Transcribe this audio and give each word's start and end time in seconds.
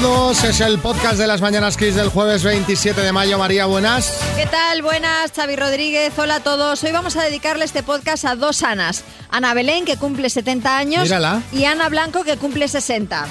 todos, 0.00 0.44
es 0.44 0.60
el 0.60 0.78
podcast 0.78 1.16
de 1.16 1.26
las 1.26 1.40
Mañanas 1.40 1.78
Kiss 1.78 1.94
del 1.94 2.10
jueves 2.10 2.44
27 2.44 3.00
de 3.00 3.12
mayo. 3.12 3.38
María, 3.38 3.64
buenas. 3.64 4.12
¿Qué 4.36 4.44
tal? 4.44 4.82
Buenas, 4.82 5.32
Xavi 5.34 5.56
Rodríguez. 5.56 6.12
Hola 6.18 6.36
a 6.36 6.40
todos. 6.40 6.84
Hoy 6.84 6.92
vamos 6.92 7.16
a 7.16 7.22
dedicarle 7.22 7.64
este 7.64 7.82
podcast 7.82 8.26
a 8.26 8.34
dos 8.36 8.62
Anas. 8.62 9.04
Ana 9.30 9.54
Belén, 9.54 9.86
que 9.86 9.96
cumple 9.96 10.28
70 10.28 10.76
años, 10.76 11.04
Mírala. 11.04 11.40
y 11.50 11.64
Ana 11.64 11.88
Blanco, 11.88 12.24
que 12.24 12.36
cumple 12.36 12.68
60. 12.68 13.26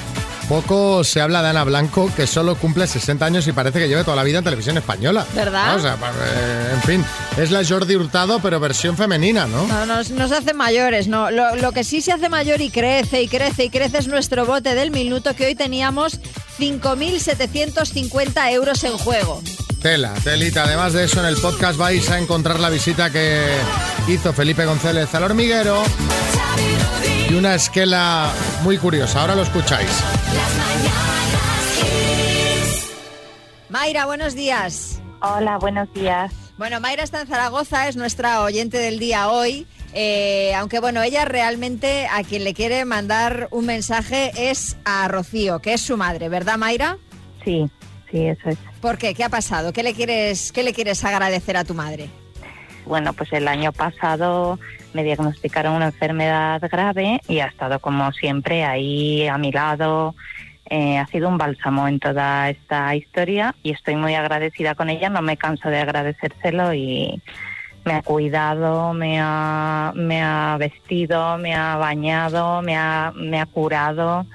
Poco 0.50 1.04
se 1.04 1.22
habla 1.22 1.44
de 1.44 1.50
Ana 1.50 1.64
Blanco, 1.64 2.12
que 2.16 2.26
solo 2.26 2.56
cumple 2.56 2.88
60 2.88 3.26
años 3.26 3.48
y 3.48 3.52
parece 3.52 3.80
que 3.80 3.88
lleve 3.88 4.04
toda 4.04 4.16
la 4.16 4.24
vida 4.24 4.40
en 4.40 4.44
televisión 4.44 4.78
española. 4.78 5.26
¿Verdad? 5.36 5.72
¿No? 5.72 5.76
O 5.76 5.80
sea, 5.80 5.94
eh, 5.96 6.72
en 6.74 6.82
fin, 6.84 7.06
es 7.38 7.52
la 7.52 7.64
Jordi 7.64 7.96
Hurtado, 7.96 8.40
pero 8.40 8.60
versión 8.60 8.98
femenina, 8.98 9.46
¿no? 9.48 9.68
No, 9.68 9.86
nos, 9.86 10.10
nos 10.12 10.32
hace 10.32 10.54
mayores, 10.54 11.08
no. 11.08 11.30
Lo, 11.32 11.56
lo 11.56 11.72
que 11.72 11.84
sí 11.84 12.02
se 12.02 12.12
hace 12.12 12.30
mayor 12.30 12.62
y 12.62 12.70
crece 12.70 13.22
y 13.24 13.28
crece 13.28 13.66
y 13.66 13.70
crece 13.70 14.00
es 14.00 14.08
nuestro 14.08 14.46
bote 14.46 14.76
del 14.76 14.92
minuto, 14.92 15.36
que 15.36 15.48
hoy 15.48 15.56
teníamos 15.56 16.20
5.750 16.58 18.52
euros 18.52 18.84
en 18.84 18.98
juego. 18.98 19.42
Tela, 19.82 20.14
telita. 20.24 20.64
Además 20.64 20.94
de 20.94 21.04
eso, 21.04 21.20
en 21.20 21.28
el 21.28 21.38
podcast 21.38 21.78
vais 21.78 22.10
a 22.10 22.18
encontrar 22.18 22.60
la 22.60 22.70
visita 22.70 23.12
que 23.12 23.46
hizo 24.08 24.34
Felipe 24.34 24.66
González 24.66 25.14
al 25.14 25.24
hormiguero 25.24 25.84
y 27.30 27.34
una 27.34 27.56
esquela 27.56 28.32
muy 28.64 28.78
curiosa. 28.78 29.22
Ahora 29.22 29.36
lo 29.36 29.44
escucháis. 29.44 29.90
Mayra, 33.70 34.06
buenos 34.06 34.34
días. 34.36 35.02
Hola, 35.22 35.58
buenos 35.58 35.92
días. 35.94 36.32
Bueno, 36.58 36.80
Mayra 36.80 37.04
está 37.04 37.22
en 37.22 37.28
Zaragoza, 37.28 37.88
es 37.88 37.96
nuestra 37.96 38.42
oyente 38.42 38.78
del 38.78 39.00
día 39.00 39.30
hoy. 39.30 39.68
Eh, 39.98 40.54
aunque 40.56 40.82
bueno, 40.82 41.02
ella 41.02 41.24
realmente 41.24 42.06
a 42.12 42.22
quien 42.24 42.44
le 42.44 42.54
quiere 42.54 42.84
mandar 42.84 43.48
un 43.52 43.66
mensaje 43.66 44.32
es 44.36 44.78
a 44.84 45.08
Rocío, 45.08 45.60
que 45.60 45.74
es 45.74 45.82
su 45.82 45.96
madre, 45.96 46.28
¿verdad, 46.28 46.58
Mayra? 46.58 46.98
Sí, 47.46 47.66
sí, 48.12 48.26
eso 48.28 48.50
es. 48.50 48.58
¿Por 48.82 48.98
qué? 48.98 49.14
¿Qué 49.14 49.24
ha 49.24 49.30
pasado? 49.30 49.72
¿Qué 49.72 49.84
le 49.84 49.94
quieres, 49.94 50.52
qué 50.52 50.64
le 50.64 50.74
quieres 50.74 51.06
agradecer 51.06 51.56
a 51.56 51.64
tu 51.64 51.74
madre? 51.74 52.10
Bueno, 52.86 53.14
pues 53.14 53.32
el 53.32 53.48
año 53.48 53.72
pasado 53.72 54.60
me 54.94 55.06
diagnosticaron 55.06 55.74
una 55.76 55.88
enfermedad 55.88 56.62
grave 56.70 57.22
y 57.30 57.40
ha 57.40 57.46
estado 57.46 57.80
como 57.80 58.12
siempre 58.12 58.66
ahí 58.66 59.26
a 59.28 59.38
mi 59.38 59.54
lado. 59.54 60.14
Eh, 60.70 60.98
ha 60.98 61.08
sido 61.08 61.30
un 61.30 61.38
bálsamo 61.38 61.88
en 61.88 62.00
toda 62.00 62.50
esta 62.50 62.94
historia 62.96 63.56
y 63.64 63.72
estoy 63.72 63.96
muy 63.96 64.14
agradecida 64.14 64.76
con 64.76 64.90
ella. 64.90 65.10
No 65.10 65.22
me 65.22 65.38
canso 65.38 65.70
de 65.70 65.80
agradecérselo 65.80 66.74
y 66.74 67.22
me 67.86 67.94
ha 67.94 68.02
cuidado, 68.02 68.94
me 68.94 69.20
ha, 69.22 69.94
me 69.96 70.22
ha 70.22 70.58
vestido, 70.60 71.38
me 71.38 71.54
ha 71.56 71.76
bañado, 71.78 72.62
me 72.62 72.76
ha, 72.76 73.14
me 73.16 73.40
ha 73.40 73.46
curado. 73.46 74.26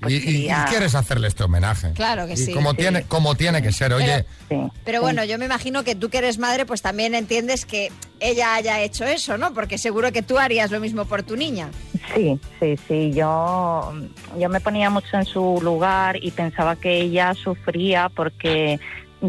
Pues 0.00 0.12
y, 0.14 0.16
y- 0.16 0.18
y 0.18 0.22
quería- 0.48 0.66
quieres 0.68 0.94
hacerle 0.94 1.28
este 1.28 1.44
homenaje. 1.44 1.92
Claro 1.92 2.26
que 2.26 2.34
Y 2.34 2.36
sí. 2.36 2.52
como, 2.52 2.72
sí. 2.72 2.76
Tiene, 2.78 3.04
como 3.04 3.34
tiene 3.36 3.62
que 3.62 3.72
ser, 3.72 3.92
oye. 3.94 4.26
Pero 4.84 4.98
sí. 4.98 5.02
bueno, 5.02 5.24
yo 5.24 5.38
me 5.38 5.46
imagino 5.46 5.82
que 5.84 5.94
tú 5.94 6.10
que 6.10 6.18
eres 6.18 6.36
madre, 6.38 6.66
pues 6.66 6.82
también 6.82 7.14
entiendes 7.14 7.64
que 7.64 7.90
ella 8.20 8.54
haya 8.54 8.80
hecho 8.82 9.04
eso, 9.06 9.38
¿no? 9.38 9.54
Porque 9.54 9.78
seguro 9.78 10.12
que 10.12 10.20
tú 10.22 10.38
harías 10.38 10.70
lo 10.70 10.78
mismo 10.80 11.04
por 11.06 11.22
tu 11.22 11.36
niña. 11.36 11.70
Sí, 12.14 12.38
sí, 12.60 12.76
sí. 12.86 13.12
Yo, 13.14 13.94
yo 14.38 14.48
me 14.50 14.60
ponía 14.60 14.90
mucho 14.90 15.16
en 15.16 15.24
su 15.24 15.58
lugar 15.62 16.16
y 16.22 16.30
pensaba 16.32 16.76
que 16.76 17.00
ella 17.00 17.32
sufría 17.34 18.10
porque 18.10 18.78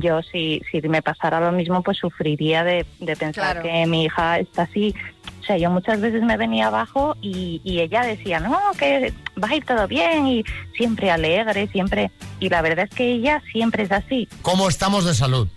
yo 0.01 0.21
si, 0.23 0.61
si 0.71 0.81
me 0.87 1.01
pasara 1.01 1.39
lo 1.39 1.51
mismo 1.51 1.81
pues 1.83 1.97
sufriría 1.97 2.63
de, 2.63 2.85
de 2.99 3.15
pensar 3.15 3.61
Claro. 3.61 3.63
que 3.63 3.85
mi 3.85 4.05
hija 4.05 4.39
está 4.39 4.63
así. 4.63 4.93
O 5.41 5.43
sea, 5.45 5.57
yo 5.57 5.69
muchas 5.69 6.01
veces 6.01 6.23
me 6.23 6.37
venía 6.37 6.67
abajo 6.67 7.15
y, 7.21 7.61
y 7.63 7.79
ella 7.79 8.01
decía, 8.01 8.39
no, 8.39 8.57
que 8.79 9.13
va 9.41 9.49
a 9.49 9.55
ir 9.55 9.63
todo 9.65 9.87
bien 9.87 10.25
y 10.27 10.43
siempre 10.75 11.11
alegre, 11.11 11.67
siempre... 11.67 12.09
Y 12.39 12.49
la 12.49 12.61
verdad 12.63 12.87
es 12.89 12.95
que 12.95 13.11
ella 13.11 13.43
siempre 13.51 13.83
es 13.83 13.91
así. 13.91 14.27
¿Cómo 14.41 14.67
estamos 14.69 15.05
de 15.05 15.13
salud? 15.13 15.47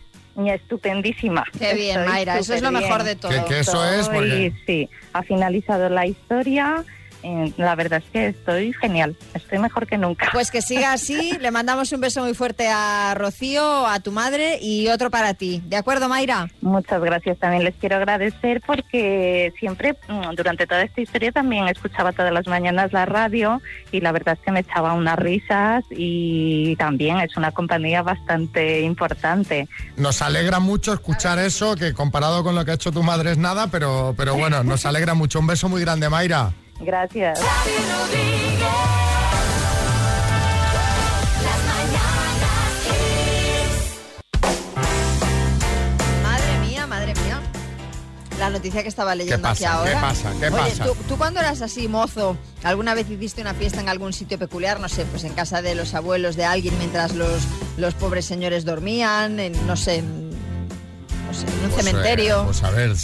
Estupendísima. 0.47 1.45
Qué 1.59 1.75
bien, 1.75 1.99
Estoy 2.01 2.12
Mayra, 2.12 2.39
eso 2.39 2.55
es 2.55 2.62
lo 2.62 2.71
mejor 2.71 3.03
de 3.03 3.17
todo. 3.17 3.31
Que- 3.31 3.45
que 3.45 3.59
eso 3.61 3.85
es 3.91 4.09
porque- 4.09 4.53
Sí, 4.67 4.89
ha 5.12 5.23
finalizado 5.23 5.89
la 5.89 6.07
historia. 6.07 6.85
Eh, 7.23 7.53
la 7.56 7.75
verdad 7.75 8.03
es 8.05 8.11
que 8.11 8.27
estoy 8.29 8.73
genial. 8.75 9.17
Estoy 9.34 9.59
mejor 9.59 9.87
que 9.87 9.99
nunca. 9.99 10.29
Pues 10.33 10.51
que 10.51 10.62
siga 10.62 10.93
así, 10.93 11.33
le 11.41 11.51
mandamos 11.51 11.93
un 11.93 12.01
beso 12.01 12.23
muy 12.23 12.34
fuerte 12.34 12.69
a 12.69 13.15
Rocío, 13.17 13.87
a 13.87 14.01
tu 14.01 14.12
madre 14.12 14.59
y 14.61 14.89
otro 14.89 15.11
para 15.11 15.34
ti. 15.34 15.62
¿De 15.67 15.77
acuerdo, 15.77 16.09
Mayra? 16.09 16.49
Muchas 16.61 17.01
gracias. 17.03 17.39
También 17.39 17.65
les 17.65 17.75
quiero 17.77 17.97
agradecer 17.97 18.62
porque 18.67 19.53
siempre, 19.59 19.97
mm, 20.09 20.34
durante 20.37 20.67
toda 20.67 20.83
esta 20.83 21.01
historia, 21.01 21.33
también 21.33 21.69
escuchaba 21.69 22.12
todas 22.12 22.33
las 22.33 22.47
mañanas 22.47 22.93
la 22.93 23.06
radio 23.06 23.61
y 23.93 24.00
la 24.00 24.12
verdad 24.12 24.37
es 24.39 24.45
que 24.45 24.53
me 24.53 24.61
echaba 24.61 24.93
unas 24.93 25.19
risas 25.19 25.85
y 25.91 26.77
también 26.77 27.19
es 27.19 27.37
una 27.37 27.53
compañía 27.53 28.03
bastante 28.03 28.81
importante. 28.81 29.69
Nos 29.97 30.23
alegra 30.23 30.61
mucho 30.61 30.93
escuchar 30.93 31.39
eso, 31.39 31.77
que 31.77 31.93
comparado 31.93 32.45
con 32.45 32.55
lo 32.55 32.65
que 32.65 32.73
ha 32.73 32.75
hecho 32.75 32.93
tu 32.93 33.03
madre 33.03 33.33
es 33.33 33.39
nada, 33.39 33.69
pero, 33.69 34.15
pero 34.17 34.35
bueno, 34.35 34.62
nos 34.62 34.87
alegra 34.87 35.15
mucho. 35.15 35.41
Un 35.41 35.47
beso 35.47 35.69
muy 35.69 35.81
grande, 35.81 36.09
Mayra. 36.09 36.53
Gracias. 36.81 37.41
Madre 46.22 46.59
mía, 46.67 46.87
madre 46.87 47.15
mía. 47.15 47.41
La 48.38 48.50
noticia 48.50 48.83
que 48.83 48.88
estaba 48.88 49.15
leyendo 49.15 49.43
pasa? 49.43 49.53
aquí 49.53 49.65
ahora. 49.65 49.91
¿Qué 49.91 50.00
pasa? 50.00 50.33
¿Qué 50.38 50.47
Oye, 50.47 50.56
pasa? 50.71 50.84
¿tú, 50.84 50.94
tú 51.09 51.19
cuando 51.19 51.41
eras 51.41 51.61
así 51.61 51.88
mozo, 51.88 52.37
¿alguna 52.62 52.94
vez 52.94 53.11
hiciste 53.11 53.41
una 53.41 53.55
fiesta 53.55 53.81
en 53.81 53.88
algún 53.88 54.12
sitio 54.12 54.38
peculiar? 54.38 54.78
No 54.81 54.88
sé, 54.88 55.05
pues 55.06 55.25
en 55.25 55.33
casa 55.34 55.61
de 55.62 55.75
los 55.75 55.94
abuelos 55.94 56.37
de 56.37 56.44
alguien 56.44 56.77
mientras 56.78 57.15
los, 57.15 57.43
los 57.77 57.94
pobres 57.94 58.27
señores 58.27 58.65
dormían, 58.65 59.41
en, 59.41 59.67
no 59.67 59.77
sé, 59.77 60.05
en, 61.43 61.65
un 61.65 61.71
Pues, 61.71 61.84
cementerio. 61.84 62.41
eh, 62.41 62.44
pues 62.47 62.62
a 62.62 62.71
ver, 62.71 62.97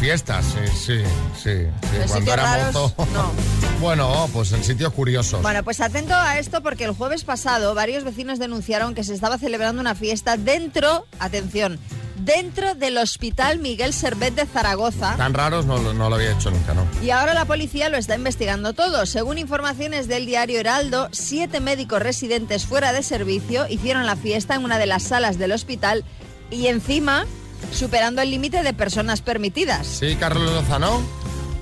fiestas, 0.00 0.44
sí, 0.46 0.60
sí, 0.74 0.98
sí. 1.42 1.50
sí, 1.90 1.96
¿En 2.00 2.08
Cuando 2.08 2.32
era 2.32 2.42
raros? 2.42 2.74
mozo. 2.74 2.94
No. 3.12 3.32
bueno, 3.80 4.28
pues 4.32 4.52
en 4.52 4.64
sitios 4.64 4.92
curiosos. 4.92 5.42
Bueno, 5.42 5.62
pues 5.62 5.80
atento 5.80 6.14
a 6.14 6.38
esto 6.38 6.62
porque 6.62 6.84
el 6.84 6.92
jueves 6.92 7.24
pasado 7.24 7.74
varios 7.74 8.04
vecinos 8.04 8.38
denunciaron 8.38 8.94
que 8.94 9.04
se 9.04 9.14
estaba 9.14 9.38
celebrando 9.38 9.80
una 9.80 9.94
fiesta 9.94 10.36
dentro, 10.36 11.06
atención, 11.18 11.78
dentro 12.24 12.74
del 12.74 12.96
Hospital 12.98 13.58
Miguel 13.58 13.92
Servet 13.92 14.34
de 14.34 14.46
Zaragoza. 14.46 15.14
Tan 15.16 15.34
raros 15.34 15.66
no, 15.66 15.76
lo- 15.78 15.92
no 15.92 16.08
lo 16.08 16.16
había 16.16 16.32
hecho 16.32 16.50
nunca, 16.50 16.72
¿no? 16.74 16.84
Y 17.02 17.10
ahora 17.10 17.34
la 17.34 17.44
policía 17.44 17.88
lo 17.90 17.98
está 17.98 18.14
investigando 18.16 18.72
todo. 18.72 19.04
Según 19.06 19.36
informaciones 19.38 20.08
del 20.08 20.24
diario 20.26 20.58
Heraldo, 20.58 21.08
siete 21.12 21.60
médicos 21.60 22.00
residentes 22.02 22.64
fuera 22.64 22.92
de 22.94 23.02
servicio 23.02 23.66
hicieron 23.68 24.06
la 24.06 24.16
fiesta 24.16 24.54
en 24.54 24.64
una 24.64 24.78
de 24.78 24.86
las 24.86 25.02
salas 25.02 25.36
del 25.38 25.52
hospital 25.52 26.04
y 26.50 26.68
encima 26.68 27.26
superando 27.72 28.22
el 28.22 28.30
límite 28.30 28.62
de 28.62 28.72
personas 28.72 29.20
permitidas. 29.22 29.86
Sí, 29.86 30.16
Carlos 30.16 30.50
Lozano. 30.52 31.02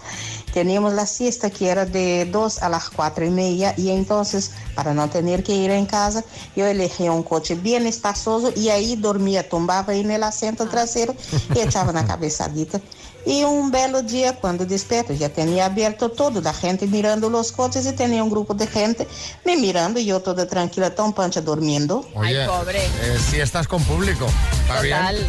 teníamos 0.52 0.93
la 0.93 1.06
siesta 1.06 1.49
que 1.50 1.69
era 1.70 1.87
de 1.87 2.26
2 2.31 2.62
a 2.62 2.69
las 2.69 2.91
cuatro 2.91 3.25
y 3.25 3.31
media 3.31 3.73
y 3.79 3.90
entonces 3.90 4.52
para 4.75 4.93
no 4.93 5.08
tener 5.08 5.43
que 5.43 5.55
ir 5.55 5.70
en 5.70 5.87
casa, 5.87 6.23
yo 6.55 6.67
elegía 6.67 7.11
un 7.12 7.23
coche 7.23 7.55
bien 7.55 7.87
espaçoso 7.87 8.52
y 8.55 8.69
ahí 8.69 8.97
dormía, 8.97 9.49
tumbaba 9.49 9.94
en 9.94 10.11
el 10.11 10.23
asiento 10.23 10.69
trasero 10.69 11.14
y 11.55 11.61
echaba 11.61 11.90
una 11.90 12.05
cabezadita. 12.06 12.81
Y 13.26 13.43
un 13.44 13.71
belo 13.71 14.03
día, 14.03 14.37
cuando 14.37 14.67
despierto, 14.67 15.12
ya 15.15 15.29
tenía 15.31 15.65
abierto 15.67 16.11
todo, 16.11 16.41
la 16.43 16.53
gente 16.53 16.87
mirando 16.87 17.31
los 17.31 17.53
coches 17.53 17.87
y 17.87 17.93
tenía 17.93 18.23
un 18.23 18.31
grupo 18.31 18.53
de 18.55 18.67
gente 18.67 19.09
me 19.44 19.56
mirando 19.56 19.99
y 19.99 20.05
yo 20.05 20.21
toda 20.21 20.47
tranquila, 20.47 20.94
tan 20.94 21.12
pancha 21.12 21.41
durmiendo. 21.41 22.06
Oye, 22.15 22.43
Ay, 22.43 22.47
pobre. 22.47 22.85
eh, 22.85 23.19
si 23.31 23.41
estás 23.41 23.67
con 23.67 23.82
público. 23.85 24.26
¿Está 24.62 24.82
Total. 24.82 25.15
bien? 25.17 25.26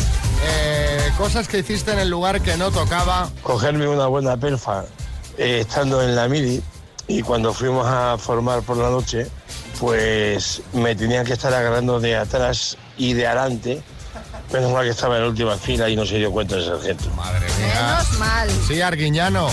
Eh, 0.47 1.11
cosas 1.17 1.47
que 1.47 1.59
hiciste 1.59 1.91
en 1.91 1.99
el 1.99 2.09
lugar 2.09 2.41
que 2.41 2.57
no 2.57 2.69
tocaba. 2.71 3.29
cogerme 3.41 3.87
una 3.87 4.07
buena 4.07 4.35
pelfa 4.37 4.83
eh, 5.37 5.61
estando 5.61 6.01
en 6.03 6.15
la 6.15 6.27
mili 6.27 6.61
y 7.07 7.21
cuando 7.21 7.53
fuimos 7.53 7.85
a 7.87 8.17
formar 8.17 8.61
por 8.63 8.75
la 8.77 8.89
noche, 8.89 9.27
pues 9.79 10.61
me 10.73 10.95
tenían 10.95 11.25
que 11.25 11.33
estar 11.33 11.53
agarrando 11.53 11.99
de 11.99 12.15
atrás 12.17 12.77
y 12.97 13.13
de 13.13 13.27
adelante. 13.27 13.81
Menos 14.53 14.71
mal 14.71 14.83
que 14.83 14.91
estaba 14.91 15.17
en 15.17 15.23
la 15.23 15.29
última 15.29 15.57
fila 15.57 15.89
y 15.89 15.95
no 15.95 16.05
se 16.05 16.17
dio 16.17 16.31
cuenta 16.31 16.55
el 16.55 16.65
sargento. 16.65 17.09
Madre 17.15 17.45
mía. 17.59 17.73
Menos 17.75 18.19
mal. 18.19 18.49
Sí, 18.67 18.81
Arguiñano. 18.81 19.49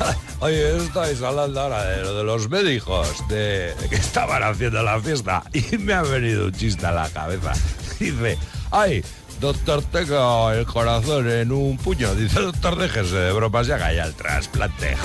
Oye, 0.40 0.76
estáis 0.78 1.20
hablando 1.22 1.60
ahora 1.60 1.84
de 1.84 2.02
lo 2.02 2.14
de 2.14 2.24
los 2.24 2.48
médicos, 2.48 3.08
de 3.28 3.74
que 3.88 3.96
estaban 3.96 4.42
haciendo 4.42 4.82
la 4.82 5.00
fiesta 5.00 5.42
y 5.52 5.76
me 5.76 5.92
ha 5.92 6.02
venido 6.02 6.46
un 6.46 6.52
chiste 6.52 6.86
a 6.86 6.92
la 6.92 7.08
cabeza. 7.10 7.52
Dice, 7.98 8.38
ay, 8.70 9.04
doctor, 9.40 9.82
tengo 9.82 10.50
el 10.50 10.64
corazón 10.64 11.28
en 11.30 11.52
un 11.52 11.76
puño. 11.76 12.14
Dice, 12.14 12.40
doctor, 12.40 12.76
déjese 12.78 13.16
de 13.16 13.32
bromas 13.32 13.68
y 13.68 13.72
haga 13.72 13.92
ya 13.92 14.04
el 14.04 14.14
trasplante. 14.14 14.96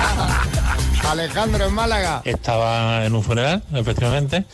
Alejandro 1.08 1.66
en 1.66 1.74
Málaga. 1.74 2.22
Estaba 2.24 3.04
en 3.04 3.14
un 3.14 3.22
funeral, 3.22 3.62
efectivamente, 3.74 4.46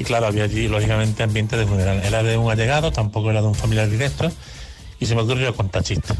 y 0.00 0.04
claro, 0.04 0.26
había 0.26 0.44
allí, 0.44 0.66
lógicamente, 0.66 1.22
ambiente 1.22 1.56
de 1.56 1.66
funeral. 1.66 2.02
Era 2.02 2.22
de 2.22 2.36
un 2.36 2.50
allegado, 2.50 2.90
tampoco 2.90 3.30
era 3.30 3.40
de 3.42 3.46
un 3.48 3.54
familiar 3.54 3.88
directo, 3.88 4.32
y 4.98 5.06
se 5.06 5.14
me 5.14 5.22
ocurrió 5.22 5.54
contar 5.54 5.82
chistes. 5.84 6.16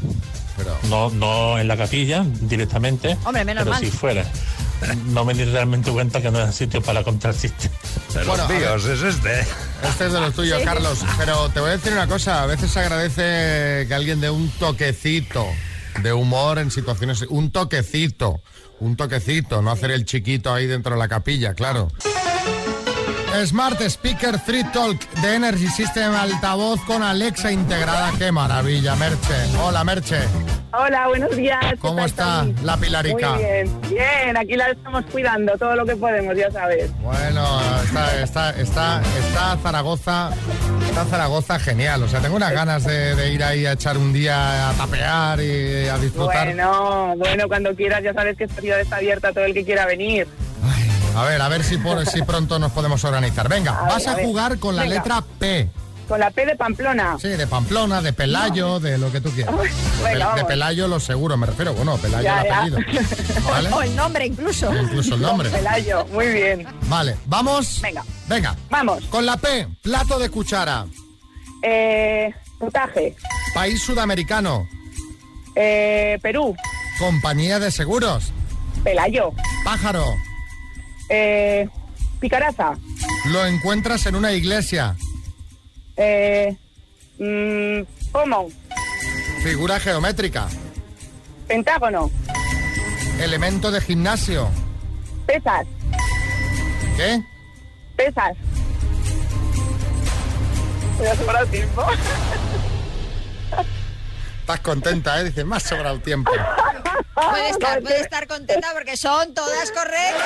Pero, 0.56 0.76
No, 0.90 1.10
no 1.10 1.58
en 1.58 1.66
la 1.66 1.76
capilla 1.76 2.24
directamente, 2.42 3.16
Hombre, 3.24 3.44
menos 3.44 3.64
pero 3.64 3.74
mal. 3.74 3.80
si 3.84 3.90
fuera. 3.90 4.24
No 5.06 5.24
me 5.26 5.34
di 5.34 5.44
realmente 5.44 5.90
cuenta 5.90 6.22
que 6.22 6.30
no 6.30 6.38
era 6.38 6.52
sitio 6.52 6.80
para 6.82 7.02
contar 7.02 7.34
chistes. 7.34 7.70
De 8.14 8.24
Bueno, 8.24 8.36
los 8.36 8.40
a 8.40 8.48
míos 8.48 8.84
es 8.86 9.02
este. 9.02 9.40
este 9.88 10.06
es 10.06 10.12
de 10.12 10.20
los 10.20 10.34
tuyos, 10.34 10.58
Sí. 10.58 10.64
Carlos. 10.64 11.00
Pero 11.18 11.48
te 11.50 11.60
voy 11.60 11.70
a 11.70 11.72
decir 11.72 11.92
una 11.92 12.06
cosa. 12.06 12.42
A 12.42 12.46
veces 12.46 12.70
se 12.70 12.80
agradece 12.80 13.86
que 13.86 13.94
alguien 13.94 14.20
dé 14.22 14.30
un 14.30 14.50
toquecito 14.52 15.46
de 16.02 16.12
humor 16.14 16.58
en 16.58 16.70
situaciones. 16.70 17.22
Un 17.28 17.50
toquecito. 17.50 18.40
Un 18.80 18.96
toquecito. 18.96 19.60
No 19.60 19.70
hacer 19.70 19.90
el 19.90 20.06
chiquito 20.06 20.52
ahí 20.54 20.66
dentro 20.66 20.92
de 20.94 20.98
la 20.98 21.08
capilla, 21.08 21.52
claro. 21.52 21.88
Smart 23.44 23.80
Speaker 23.80 24.38
3 24.44 24.72
Talk 24.72 25.08
de 25.22 25.34
Energy 25.34 25.68
System 25.68 26.14
altavoz 26.14 26.80
con 26.84 27.02
Alexa 27.02 27.50
integrada. 27.52 28.10
¡Qué 28.18 28.32
maravilla, 28.32 28.96
Merche! 28.96 29.34
Hola, 29.62 29.84
Merche. 29.84 30.18
Hola, 30.72 31.08
buenos 31.08 31.34
días. 31.36 31.58
¿qué 31.70 31.76
¿Cómo 31.78 32.04
está 32.04 32.46
la 32.62 32.76
Pilarica? 32.76 33.30
Muy 33.30 33.44
bien, 33.44 33.80
bien, 33.88 34.36
aquí 34.36 34.56
la 34.56 34.70
estamos 34.70 35.04
cuidando 35.06 35.56
todo 35.58 35.74
lo 35.74 35.86
que 35.86 35.96
podemos, 35.96 36.36
ya 36.36 36.50
sabes. 36.50 36.92
Bueno, 37.00 37.60
está, 37.84 38.20
está, 38.22 38.50
está, 38.50 39.02
está 39.18 39.56
Zaragoza, 39.62 40.30
está 40.88 41.04
Zaragoza 41.06 41.58
genial. 41.58 42.02
O 42.02 42.08
sea, 42.08 42.20
tengo 42.20 42.36
unas 42.36 42.52
ganas 42.52 42.84
de, 42.84 43.14
de 43.14 43.32
ir 43.32 43.42
ahí 43.42 43.66
a 43.66 43.72
echar 43.72 43.96
un 43.96 44.12
día 44.12 44.70
a 44.70 44.72
tapear 44.74 45.40
y 45.40 45.88
a 45.88 45.98
disfrutar. 45.98 46.46
Bueno, 46.46 47.14
bueno, 47.16 47.48
cuando 47.48 47.74
quieras, 47.74 48.02
ya 48.02 48.12
sabes 48.12 48.36
que 48.36 48.44
esta 48.44 48.60
ciudad 48.60 48.80
está 48.80 48.96
abierta 48.96 49.28
a 49.28 49.32
todo 49.32 49.44
el 49.44 49.54
que 49.54 49.64
quiera 49.64 49.86
venir. 49.86 50.26
A 51.16 51.24
ver, 51.24 51.40
a 51.42 51.48
ver 51.48 51.64
si, 51.64 51.76
por, 51.78 52.04
si 52.06 52.22
pronto 52.22 52.58
nos 52.58 52.72
podemos 52.72 53.02
organizar. 53.04 53.48
Venga, 53.48 53.78
A 53.78 53.82
vas 53.88 53.98
ver, 54.04 54.08
a 54.08 54.14
ver. 54.16 54.24
jugar 54.26 54.58
con 54.58 54.76
la 54.76 54.82
Venga. 54.82 54.94
letra 54.96 55.24
P. 55.38 55.68
Con 56.08 56.18
la 56.18 56.30
P 56.30 56.44
de 56.44 56.56
Pamplona. 56.56 57.16
Sí, 57.20 57.28
de 57.28 57.46
Pamplona, 57.46 58.02
de 58.02 58.12
Pelayo, 58.12 58.80
de 58.80 58.98
lo 58.98 59.12
que 59.12 59.20
tú 59.20 59.30
quieras. 59.30 59.54
Venga, 60.02 60.34
de. 60.34 60.44
Pelayo 60.44 60.88
lo 60.88 60.98
seguro, 60.98 61.36
me 61.36 61.46
refiero. 61.46 61.72
Bueno, 61.74 61.96
Pelayo 61.98 62.22
Ya, 62.24 62.40
el 62.42 62.52
apellido. 62.52 62.78
¿Vale? 63.48 63.70
O 63.72 63.82
el 63.82 63.94
nombre 63.94 64.26
incluso. 64.26 64.72
Incluso 64.74 65.14
el 65.14 65.20
nombre. 65.22 65.50
Pelayo, 65.50 66.06
muy 66.06 66.26
bien. 66.28 66.66
Vale, 66.88 67.16
vamos. 67.26 67.80
Venga. 67.80 68.02
Venga. 68.28 68.56
Vamos. 68.70 69.04
Con 69.06 69.24
la 69.26 69.36
P, 69.36 69.68
plato 69.82 70.18
de 70.18 70.30
cuchara. 70.30 70.86
Eh, 71.62 72.32
potaje. 72.58 73.14
País 73.54 73.82
sudamericano. 73.82 74.66
Eh, 75.54 76.18
Perú. 76.22 76.56
Compañía 76.98 77.58
de 77.60 77.70
seguros. 77.70 78.32
Pelayo. 78.82 79.32
Pájaro. 79.64 80.04
Eh, 81.10 81.68
Picaraza. 82.20 82.76
Lo 83.26 83.44
encuentras 83.44 84.06
en 84.06 84.14
una 84.14 84.32
iglesia. 84.32 84.96
Eh, 85.96 86.56
mm, 87.18 88.10
Pomo. 88.12 88.48
Figura 89.42 89.80
geométrica. 89.80 90.48
Pentágono. 91.48 92.10
Elemento 93.18 93.70
de 93.70 93.80
gimnasio. 93.80 94.48
Pesas. 95.26 95.66
¿Qué? 96.96 97.22
Pesas. 97.96 98.36
¿Me 101.00 101.08
ha 101.08 101.16
sobrado 101.16 101.46
tiempo? 101.46 101.86
Estás 104.40 104.60
contenta, 104.60 105.20
¿eh? 105.20 105.24
Dices, 105.24 105.44
me 105.46 105.56
ha 105.56 105.60
sobrado 105.60 105.98
tiempo. 106.00 106.30
Puede 107.28 107.50
estar, 107.50 107.82
puede 107.82 108.00
estar 108.00 108.26
contenta 108.26 108.68
porque 108.72 108.96
son 108.96 109.34
todas 109.34 109.70
correctas. 109.72 110.24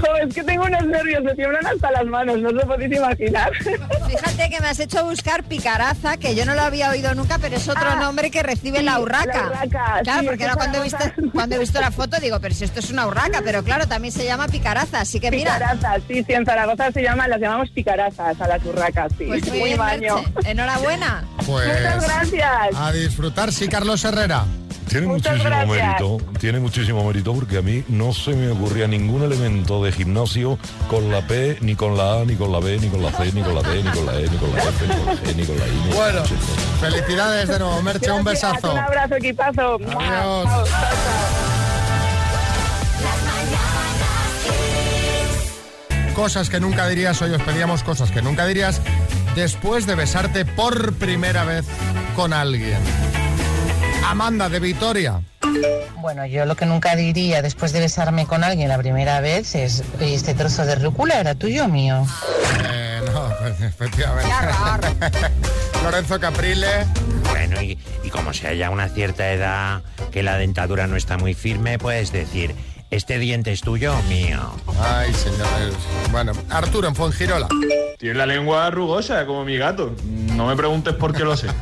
Jo, 0.00 0.16
es 0.22 0.34
que 0.34 0.42
tengo 0.44 0.64
unos 0.64 0.84
nervios, 0.86 1.22
me 1.22 1.34
tiemblan 1.34 1.66
hasta 1.66 1.90
las 1.90 2.06
manos, 2.06 2.38
no 2.38 2.48
os 2.48 2.54
lo 2.54 2.66
podéis 2.66 2.96
imaginar. 2.96 3.50
Fíjate 3.54 4.50
que 4.50 4.60
me 4.60 4.68
has 4.68 4.78
hecho 4.80 5.04
buscar 5.04 5.44
picaraza, 5.44 6.16
que 6.16 6.34
yo 6.34 6.44
no 6.44 6.54
lo 6.54 6.62
había 6.62 6.90
oído 6.90 7.14
nunca, 7.14 7.38
pero 7.38 7.56
es 7.56 7.68
otro 7.68 7.86
Ah, 7.88 7.96
nombre 7.96 8.30
que 8.30 8.42
recibe 8.42 8.78
sí, 8.78 8.84
la 8.84 8.98
urraca. 9.00 9.42
la 9.42 9.46
urraca, 9.48 10.00
Claro, 10.02 10.20
sí, 10.20 10.26
porque 10.26 10.44
ahora 10.44 10.56
cuando 10.56 10.78
he, 10.78 10.82
visto, 10.82 11.04
cuando 11.32 11.56
he 11.56 11.58
visto 11.58 11.80
la 11.80 11.90
foto 11.90 12.18
digo, 12.20 12.40
pero 12.40 12.54
si 12.54 12.64
esto 12.64 12.80
es 12.80 12.90
una 12.90 13.06
urraca, 13.06 13.40
pero 13.44 13.62
claro, 13.62 13.86
también 13.86 14.12
se 14.12 14.24
llama 14.24 14.48
picaraza, 14.48 15.00
así 15.00 15.20
que 15.20 15.30
mira. 15.30 15.54
Picarazas, 15.54 16.02
sí, 16.08 16.24
sí, 16.24 16.32
en 16.32 16.44
Zaragoza 16.44 16.90
se 16.92 17.02
llaman, 17.02 17.30
las 17.30 17.40
llamamos 17.40 17.70
picarazas 17.70 18.40
a 18.40 18.48
las 18.48 18.64
urracas, 18.64 19.12
sí. 19.18 19.24
Pues 19.26 19.46
muy 19.48 19.58
muy 19.58 19.68
bien, 19.68 19.78
baño. 19.78 20.14
Merche. 20.16 20.50
Enhorabuena. 20.50 21.24
Pues 21.46 21.68
Muchas 21.68 22.04
gracias. 22.04 22.76
a 22.76 22.92
disfrutar, 22.92 23.52
sí, 23.52 23.68
Carlos 23.68 24.04
Herrera. 24.04 24.44
Tiene 24.96 25.12
Muchas 25.12 25.32
muchísimo 25.32 25.56
gracias. 25.56 25.86
mérito, 26.00 26.16
tiene 26.40 26.58
muchísimo 26.60 27.04
mérito 27.04 27.34
porque 27.34 27.58
a 27.58 27.62
mí 27.62 27.84
no 27.88 28.14
se 28.14 28.30
me 28.34 28.48
ocurría 28.50 28.86
ningún 28.86 29.22
elemento 29.22 29.84
de 29.84 29.92
gimnasio 29.92 30.58
con 30.88 31.10
la 31.10 31.20
P, 31.26 31.58
ni 31.60 31.74
con 31.74 31.98
la 31.98 32.20
A, 32.20 32.24
ni 32.24 32.34
con 32.34 32.50
la 32.50 32.60
B, 32.60 32.78
ni 32.80 32.88
con 32.88 33.02
la 33.02 33.12
C, 33.12 33.30
ni 33.32 33.42
con 33.42 33.54
la 33.54 33.60
D, 33.62 33.82
ni 33.82 33.90
con 33.90 34.06
la 34.06 34.18
E, 34.18 34.22
ni 34.30 34.36
con 34.38 34.52
la 34.54 34.62
F, 34.62 34.86
ni 34.86 34.94
con 34.94 35.06
la 35.06 35.12
G, 35.14 35.36
ni 35.36 35.44
con 35.44 35.58
la 35.58 35.66
I. 35.66 35.70
ni 35.70 35.76
con 35.80 35.90
la 35.90 35.96
Bueno, 35.96 36.22
felicidades 36.80 37.48
de 37.48 37.58
nuevo, 37.58 37.82
Merche, 37.82 38.10
un 38.10 38.24
besazo. 38.24 38.72
Un 38.72 38.78
abrazo, 38.78 39.16
equipazo. 39.16 39.74
Adiós. 39.74 40.70
Cosas 46.14 46.48
que 46.48 46.58
nunca 46.60 46.88
dirías, 46.88 47.20
hoy 47.20 47.32
os 47.32 47.42
pedíamos 47.42 47.82
cosas 47.82 48.10
que 48.10 48.22
nunca 48.22 48.46
dirías 48.46 48.80
después 49.34 49.86
de 49.86 49.94
besarte 49.94 50.46
por 50.46 50.94
primera 50.94 51.44
vez 51.44 51.66
con 52.14 52.32
alguien. 52.32 52.78
Amanda 54.10 54.48
de 54.48 54.60
Vitoria. 54.60 55.20
Bueno, 56.00 56.26
yo 56.26 56.44
lo 56.46 56.54
que 56.56 56.66
nunca 56.66 56.94
diría 56.94 57.42
después 57.42 57.72
de 57.72 57.80
besarme 57.80 58.26
con 58.26 58.44
alguien 58.44 58.68
la 58.68 58.78
primera 58.78 59.20
vez 59.20 59.54
es, 59.54 59.82
"Oye, 60.00 60.14
este 60.14 60.34
trozo 60.34 60.64
de 60.64 60.76
rúcula 60.76 61.18
era 61.18 61.34
tuyo 61.34 61.64
o 61.64 61.68
mío. 61.68 62.06
Eh, 62.72 63.00
no, 63.12 63.32
efectivamente. 63.66 64.30
Lorenzo 65.82 66.20
Caprile. 66.20 66.86
Bueno, 67.30 67.60
y, 67.60 67.78
y 68.04 68.10
como 68.10 68.32
se 68.32 68.48
haya 68.48 68.70
una 68.70 68.88
cierta 68.88 69.30
edad 69.32 69.82
que 70.12 70.22
la 70.22 70.36
dentadura 70.38 70.86
no 70.86 70.96
está 70.96 71.18
muy 71.18 71.34
firme, 71.34 71.78
puedes 71.78 72.12
decir, 72.12 72.54
¿este 72.90 73.18
diente 73.18 73.52
es 73.52 73.60
tuyo 73.60 73.96
o 73.96 74.02
mío? 74.04 74.52
Ay, 74.80 75.12
señores. 75.12 75.74
Bueno, 76.12 76.32
Arturo 76.50 76.88
en 76.88 76.94
Fuengirola. 76.94 77.48
Tiene 77.98 78.14
la 78.18 78.26
lengua 78.26 78.70
rugosa 78.70 79.26
como 79.26 79.44
mi 79.44 79.56
gato. 79.56 79.94
No 80.04 80.46
me 80.46 80.56
preguntes 80.56 80.94
por 80.94 81.12
qué 81.14 81.24
lo 81.24 81.36
sé. 81.36 81.48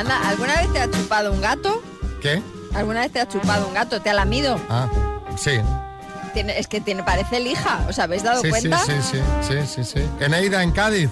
Anda, 0.00 0.18
¿alguna 0.30 0.54
vez 0.56 0.72
te 0.72 0.80
ha 0.80 0.90
chupado 0.90 1.30
un 1.30 1.42
gato? 1.42 1.82
¿Qué? 2.22 2.42
¿Alguna 2.74 3.00
vez 3.00 3.12
te 3.12 3.20
has 3.20 3.28
chupado 3.28 3.68
un 3.68 3.74
gato? 3.74 4.00
¿Te 4.00 4.08
ha 4.08 4.14
lamido? 4.14 4.58
Ah, 4.70 4.88
sí. 5.36 5.60
Tiene- 6.32 6.58
es 6.58 6.68
que 6.68 6.80
tiene, 6.80 7.02
parece 7.02 7.38
lija. 7.38 7.80
¿Os 7.86 7.98
habéis 7.98 8.22
dado 8.22 8.40
Sí, 8.40 8.46
sí, 8.46 8.50
cuenta? 8.50 8.78
sí, 8.78 8.92
sí, 9.02 9.18
sí, 9.46 9.66
sí, 9.66 9.84
sí. 9.84 10.08
Eneida, 10.20 10.62
en 10.62 10.72
Cádiz. 10.72 11.10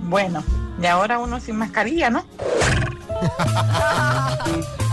Bueno, 0.00 0.44
y 0.82 0.84
ahora 0.84 1.18
uno 1.18 1.40
sin 1.40 1.56
mascarilla, 1.56 2.10
¿no? 2.10 2.26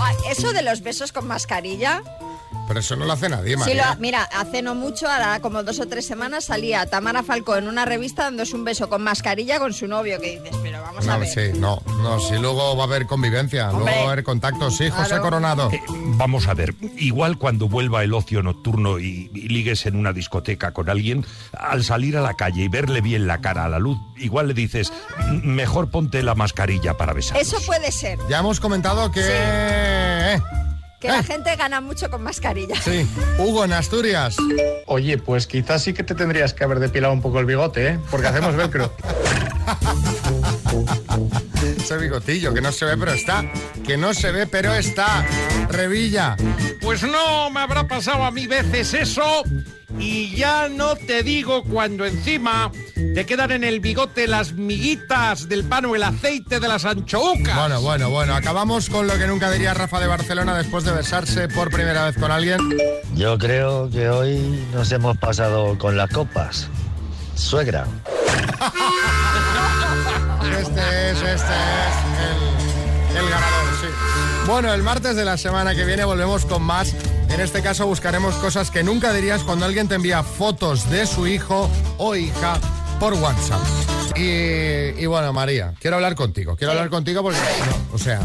Ah, 0.05 0.11
Eso 0.29 0.53
de 0.53 0.61
los 0.61 0.81
besos 0.81 1.11
con 1.11 1.27
mascarilla. 1.27 2.01
Pero 2.67 2.79
eso 2.79 2.95
no 2.95 3.05
lo 3.05 3.13
hace 3.13 3.27
nadie, 3.29 3.51
Sí, 3.53 3.57
María. 3.57 3.93
lo- 3.93 3.99
mira, 3.99 4.23
hace 4.23 4.61
no 4.61 4.73
mucho, 4.75 5.07
ahora 5.09 5.39
como 5.41 5.63
dos 5.63 5.79
o 5.79 5.87
tres 5.87 6.05
semanas, 6.07 6.45
salía 6.45 6.85
Tamara 6.85 7.21
Falcó 7.23 7.55
en 7.57 7.67
una 7.67 7.85
revista 7.85 8.23
dándose 8.23 8.55
un 8.55 8.63
beso 8.63 8.89
con 8.89 9.03
mascarilla 9.03 9.59
con 9.59 9.73
su 9.73 9.87
novio, 9.87 10.19
que 10.19 10.39
dices, 10.39 10.55
pero 10.63 10.81
vamos 10.81 11.07
a 11.07 11.13
No, 11.13 11.19
ver. 11.19 11.27
sí, 11.29 11.59
no, 11.59 11.81
no, 12.01 12.19
si 12.19 12.35
luego 12.37 12.75
va 12.77 12.83
a 12.83 12.87
haber 12.87 13.05
convivencia, 13.05 13.69
luego 13.71 13.85
va 13.85 13.91
a 13.91 14.11
haber 14.11 14.23
contacto. 14.23 14.71
Sí, 14.71 14.89
José 14.89 15.07
Claro. 15.09 15.23
Coronado. 15.23 15.71
Eh, 15.71 15.81
vamos 16.15 16.47
a 16.47 16.53
ver, 16.53 16.73
igual 16.97 17.37
cuando 17.37 17.67
vuelva 17.67 18.03
el 18.03 18.13
ocio 18.13 18.41
nocturno 18.41 18.97
y, 18.99 19.29
y 19.33 19.49
ligues 19.49 19.85
en 19.85 19.95
una 19.95 20.13
discoteca 20.13 20.71
con 20.71 20.89
alguien, 20.89 21.25
al 21.57 21.83
salir 21.83 22.17
a 22.17 22.21
la 22.21 22.33
calle 22.35 22.63
y 22.63 22.67
verle 22.69 23.01
bien 23.01 23.27
la 23.27 23.41
cara 23.41 23.65
a 23.65 23.69
la 23.69 23.79
luz, 23.79 23.97
igual 24.17 24.47
le 24.47 24.53
dices, 24.53 24.91
"M- 25.19 25.41
mejor 25.43 25.89
ponte 25.91 26.23
la 26.23 26.33
mascarilla 26.35 26.95
para 26.97 27.13
besar. 27.13 27.37
Eso 27.37 27.57
puede 27.65 27.91
ser, 27.91 28.17
Ya 28.29 28.39
hemos 28.39 28.59
comentado 28.59 29.11
que... 29.11 29.21
eh, 29.23 30.41
que 31.03 31.09
la 31.09 31.21
gente 31.21 31.53
gana 31.57 31.81
mucho 31.81 32.09
con 32.09 32.23
mascarilla. 32.23 32.81
Sí, 32.81 33.05
Hugo 33.37 33.65
en 33.65 33.73
Asturias. 33.73 34.37
Oye, 34.85 35.17
pues 35.17 35.47
quizás 35.47 35.83
sí 35.83 35.93
que 35.93 36.01
te 36.01 36.15
tendrías 36.15 36.53
que 36.53 36.63
haber 36.63 36.79
depilado 36.79 37.13
un 37.13 37.21
poco 37.21 37.41
el 37.41 37.45
bigote, 37.45 37.87
¿eh? 37.89 37.99
Porque 38.09 38.27
hacemos 38.27 38.55
velcro. 38.55 38.89
Ese 41.83 41.97
bigotillo 41.97 42.53
que 42.53 42.61
no 42.61 42.71
se 42.71 42.85
ve 42.85 42.95
pero 42.97 43.11
está. 43.11 43.43
Que 43.85 43.97
no 43.97 44.13
se 44.13 44.31
ve 44.31 44.47
pero 44.47 44.73
está. 44.73 45.25
Revilla. 45.67 46.37
Pues 46.79 47.03
no 47.03 47.49
me 47.49 47.59
habrá 47.59 47.89
pasado 47.89 48.23
a 48.23 48.31
mí 48.31 48.47
veces 48.47 48.93
eso. 48.93 49.43
Y 49.99 50.33
ya 50.33 50.69
no 50.69 50.95
te 50.95 51.23
digo 51.23 51.65
cuando 51.65 52.05
encima 52.05 52.71
te 52.95 53.25
quedan 53.25 53.51
en 53.51 53.65
el 53.65 53.81
bigote 53.81 54.27
las 54.27 54.53
miguitas 54.53 55.49
del 55.49 55.65
pan 55.65 55.83
o 55.83 55.97
el 55.97 56.03
aceite 56.03 56.61
de 56.61 56.69
las 56.69 56.85
anchoucas. 56.85 57.53
Bueno, 57.53 57.81
bueno, 57.81 58.09
bueno. 58.09 58.33
Acabamos 58.33 58.89
con 58.89 59.05
lo 59.05 59.17
que 59.17 59.27
nunca 59.27 59.51
diría 59.51 59.73
Rafa 59.73 59.99
de 59.99 60.07
Barcelona 60.07 60.57
después 60.57 60.85
de 60.85 60.93
besarse 60.93 61.49
por 61.49 61.69
primera 61.69 62.05
vez 62.05 62.17
con 62.17 62.31
alguien. 62.31 62.77
Yo 63.13 63.37
creo 63.37 63.89
que 63.89 64.07
hoy 64.07 64.37
nos 64.71 64.89
hemos 64.93 65.17
pasado 65.17 65.77
con 65.77 65.97
las 65.97 66.09
copas. 66.09 66.69
Suegra. 67.35 67.87
Este 70.45 71.11
es, 71.11 71.17
este 71.17 71.27
es 71.31 71.45
el, 73.11 73.17
el 73.17 73.29
ganador, 73.29 73.65
sí. 73.81 73.87
Bueno, 74.47 74.73
el 74.73 74.83
martes 74.83 75.15
de 75.15 75.25
la 75.25 75.37
semana 75.37 75.73
que 75.75 75.85
viene 75.85 76.03
volvemos 76.05 76.45
con 76.45 76.61
más. 76.63 76.93
En 77.29 77.39
este 77.39 77.61
caso 77.61 77.87
buscaremos 77.87 78.35
cosas 78.35 78.69
que 78.69 78.83
nunca 78.83 79.13
dirías 79.13 79.41
cuando 79.43 79.65
alguien 79.65 79.87
te 79.87 79.95
envía 79.95 80.21
fotos 80.23 80.89
de 80.89 81.07
su 81.07 81.25
hijo 81.27 81.69
o 81.97 82.15
hija 82.15 82.59
por 82.99 83.13
WhatsApp. 83.13 83.61
Y, 84.15 85.01
y 85.01 85.05
bueno, 85.07 85.33
María, 85.33 85.73
quiero 85.79 85.95
hablar 85.95 86.15
contigo. 86.15 86.55
Quiero 86.55 86.73
hablar 86.73 86.89
contigo 86.89 87.23
porque, 87.23 87.39
no, 87.39 87.95
o 87.95 87.97
sea, 87.97 88.19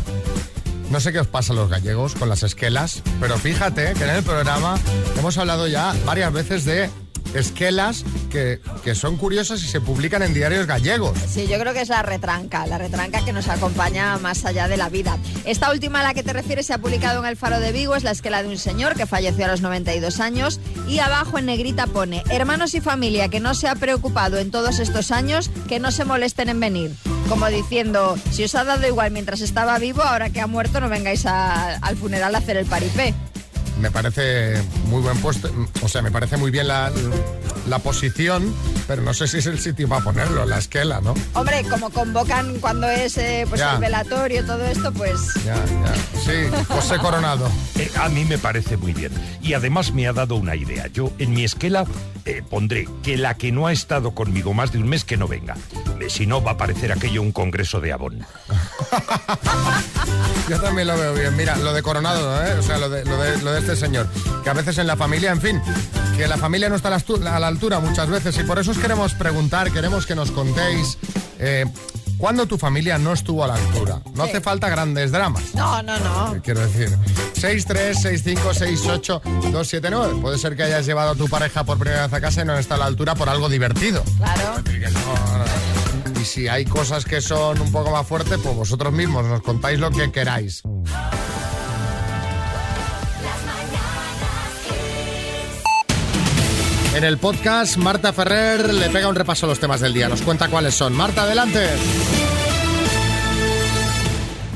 no 0.91 1.01
sé 1.01 1.13
qué 1.13 1.21
os 1.21 1.27
pasa 1.27 1.53
a 1.53 1.57
los 1.57 1.71
gallegos 1.71 2.15
con 2.15 2.29
las 2.29 2.43
esquelas, 2.43 3.03
pero 3.21 3.39
fíjate 3.39 3.95
que 3.95 4.05
en 4.05 4.11
el 4.11 4.23
programa 4.23 4.79
hemos 5.19 5.39
hablado 5.39 5.67
ya 5.67 5.95
varias 6.05 6.33
veces 6.33 6.65
de 6.67 6.91
esquelas 7.35 8.05
que, 8.31 8.61
que 8.85 8.95
son 8.95 9.17
curiosas 9.17 9.63
y 9.63 9.67
se 9.67 9.81
publican 9.81 10.23
en 10.23 10.35
diarios 10.35 10.67
gallegos. 10.67 11.19
Sí, 11.29 11.47
yo 11.49 11.59
creo 11.59 11.73
que 11.73 11.81
es 11.81 11.89
la 11.89 12.03
retranca, 12.03 12.67
la 12.67 12.79
retranca 12.79 13.25
que 13.25 13.33
nos 13.33 13.49
acompaña 13.49 14.17
más 14.19 14.45
allá 14.45 14.69
de 14.69 14.77
la 14.77 14.89
vida. 14.89 15.19
Esta 15.45 15.71
última 15.71 16.01
a 16.01 16.03
la 16.03 16.15
que 16.15 16.23
te 16.23 16.33
refieres 16.33 16.67
se 16.67 16.75
ha 16.75 16.79
publicado 16.79 17.21
en 17.21 17.27
el 17.27 17.37
Faro 17.37 17.61
de 17.61 17.73
Vigo, 17.73 17.97
es 17.97 18.05
la 18.05 18.11
esquela 18.11 18.43
de 18.43 18.49
un 18.49 18.59
señor 18.59 18.95
que 18.95 19.07
falleció 19.07 19.45
a 19.45 19.49
los 19.49 19.61
92 19.61 20.21
años 20.21 20.61
y 20.89 20.99
abajo 20.99 21.39
en 21.39 21.47
negrita 21.47 21.87
pone, 21.87 22.23
hermanos 22.31 22.75
y 22.75 22.81
familia 22.81 23.29
que 23.29 23.41
no 23.41 23.55
se 23.55 23.69
ha 23.69 23.75
preocupado 23.75 24.39
en 24.39 24.51
todos 24.51 24.79
estos 24.79 25.11
años, 25.11 25.51
que 25.69 25.81
no 25.81 25.91
se 25.91 26.05
molesten 26.05 26.49
en 26.49 26.61
venir. 26.61 26.93
Como 27.29 27.47
diciendo, 27.49 28.17
si 28.31 28.45
os 28.45 28.55
ha 28.55 28.65
dado 28.65 28.87
igual 28.87 29.11
mientras 29.11 29.43
estaba 29.43 29.79
vivo, 29.79 30.03
ahora 30.03 30.31
que 30.31 30.41
ha 30.41 30.47
muerto 30.47 30.81
no 30.81 30.89
vengáis 30.89 31.27
al 31.27 31.97
funeral 31.97 32.35
a 32.35 32.39
hacer 32.39 32.57
el 32.57 32.65
paripé. 32.67 33.15
Me 33.81 33.91
parece 33.91 34.61
muy 34.87 35.03
buen 35.03 35.19
puesto, 35.19 35.51
o 35.83 35.89
sea, 35.89 36.03
me 36.03 36.11
parece 36.11 36.37
muy 36.37 36.51
bien 36.51 36.69
la, 36.69 36.91
la 37.69 37.79
posición, 37.79 38.55
pero 38.87 39.03
no 39.03 39.15
sé 39.15 39.29
si 39.29 39.39
es 39.39 39.47
el 39.47 39.59
sitio 39.59 39.89
para 39.89 40.03
ponerlo, 40.03 40.45
la 40.47 40.59
esquela, 40.59 41.01
¿no? 41.01 41.15
Hombre, 41.35 41.65
como 41.69 41.91
convocan 41.91 42.59
cuando 42.61 42.89
es 42.89 43.17
eh, 43.19 43.45
pues 43.49 43.61
Ya. 43.61 43.75
el 43.75 43.81
velatorio, 43.81 44.45
todo 44.45 44.65
esto, 44.67 44.93
pues... 44.93 45.21
Ya, 45.45 45.55
ya. 45.55 45.95
Sí, 46.21 46.65
José 46.69 46.99
Coronado. 46.99 47.49
Eh, 47.79 47.93
a 47.97 48.09
mí 48.09 48.25
me 48.25 48.39
parece 48.39 48.77
muy 48.77 48.93
bien. 48.93 49.13
Y 49.41 49.53
además 49.53 49.93
me 49.93 50.09
ha 50.09 50.13
dado 50.13 50.35
una 50.35 50.57
idea. 50.57 50.89
Yo 50.89 51.13
en 51.19 51.33
mi 51.33 51.45
esquela 51.45 51.85
eh, 52.25 52.43
pondré 52.49 52.89
que 53.05 53.17
la 53.17 53.35
que 53.35 53.53
no 53.53 53.69
ha 53.69 53.73
estado 53.73 54.17
conmigo 54.17 54.53
más 54.53 54.73
de 54.73 54.79
un 54.79 54.89
mes 54.89 55.05
que 55.05 55.17
no 55.17 55.29
venga. 55.29 55.57
Si 56.09 56.27
no, 56.27 56.43
va 56.43 56.53
a 56.53 56.57
parecer 56.57 56.91
aquello 56.91 57.23
un 57.23 57.31
congreso 57.31 57.81
de 57.81 57.93
Avon. 57.93 58.27
Yo 60.49 60.61
también 60.61 60.89
lo 60.89 60.97
veo 60.97 61.15
bien. 61.15 61.37
Mira, 61.37 61.57
lo 61.57 61.73
de 61.73 61.83
Coronado, 61.83 62.45
¿eh? 62.45 62.55
o 62.59 62.63
sea, 62.63 62.79
lo 62.79 62.89
de, 62.89 63.05
lo, 63.05 63.17
de, 63.23 63.37
lo 63.43 63.53
de 63.53 63.61
este 63.61 63.77
señor. 63.77 64.09
Que 64.43 64.51
a 64.51 64.55
veces 64.55 64.79
en 64.79 64.87
la 64.87 64.97
familia, 64.97 65.31
en 65.31 65.41
fin, 65.41 65.61
que 66.17 66.27
la 66.27 66.39
familia 66.39 66.69
no 66.69 66.77
está 66.77 66.89
a 66.89 66.99
la, 67.21 67.37
a 67.37 67.39
la 67.39 67.47
altura 67.59 67.81
muchas 67.81 68.09
veces. 68.09 68.39
Y 68.39 68.45
por 68.45 68.61
eso 68.61 68.71
os 68.71 68.79
queremos 68.79 69.15
preguntar, 69.15 69.73
queremos 69.73 70.07
que 70.07 70.15
nos 70.15 70.31
contéis 70.31 70.97
eh, 71.41 71.67
cuándo 72.17 72.47
tu 72.47 72.57
familia 72.57 72.99
no 72.99 73.13
estuvo 73.13 73.43
a 73.43 73.49
la 73.49 73.57
altura. 73.57 74.01
No 74.15 74.23
hace 74.23 74.41
falta 74.41 74.69
grandes 74.69 75.11
dramas. 75.11 75.57
No, 75.57 75.83
no, 75.83 75.99
no. 75.99 76.41
Quiero 76.41 76.61
decir, 76.61 76.97
636568279. 77.35 80.21
Puede 80.21 80.39
ser 80.39 80.55
que 80.55 80.63
hayas 80.63 80.87
llevado 80.87 81.11
a 81.11 81.17
tu 81.17 81.27
pareja 81.27 81.65
por 81.65 81.79
primera 81.79 82.07
vez 82.07 82.13
a 82.13 82.21
casa 82.21 82.43
y 82.43 82.45
no 82.45 82.57
está 82.57 82.77
a 82.77 82.79
la 82.79 82.85
altura 82.85 83.17
por 83.17 83.29
algo 83.29 83.49
divertido. 83.49 84.05
Claro. 84.19 84.63
Y 86.21 86.25
si 86.25 86.47
hay 86.47 86.65
cosas 86.65 87.05
que 87.05 87.21
son 87.21 87.61
un 87.61 87.73
poco 87.73 87.91
más 87.91 88.07
fuertes, 88.07 88.39
pues 88.41 88.55
vosotros 88.55 88.93
mismos 88.93 89.27
nos 89.27 89.43
contáis 89.43 89.81
lo 89.81 89.91
que 89.91 90.13
queráis. 90.13 90.63
En 96.99 97.05
el 97.05 97.17
podcast, 97.17 97.77
Marta 97.77 98.13
Ferrer 98.13 98.75
le 98.75 98.91
pega 98.91 99.07
un 99.07 99.15
repaso 99.15 99.47
a 99.47 99.49
los 99.49 99.61
temas 99.61 99.81
del 99.81 99.95
día. 99.95 100.09
Nos 100.09 100.21
cuenta 100.21 100.49
cuáles 100.49 100.75
son. 100.75 100.95
Marta, 100.95 101.23
adelante. 101.23 101.69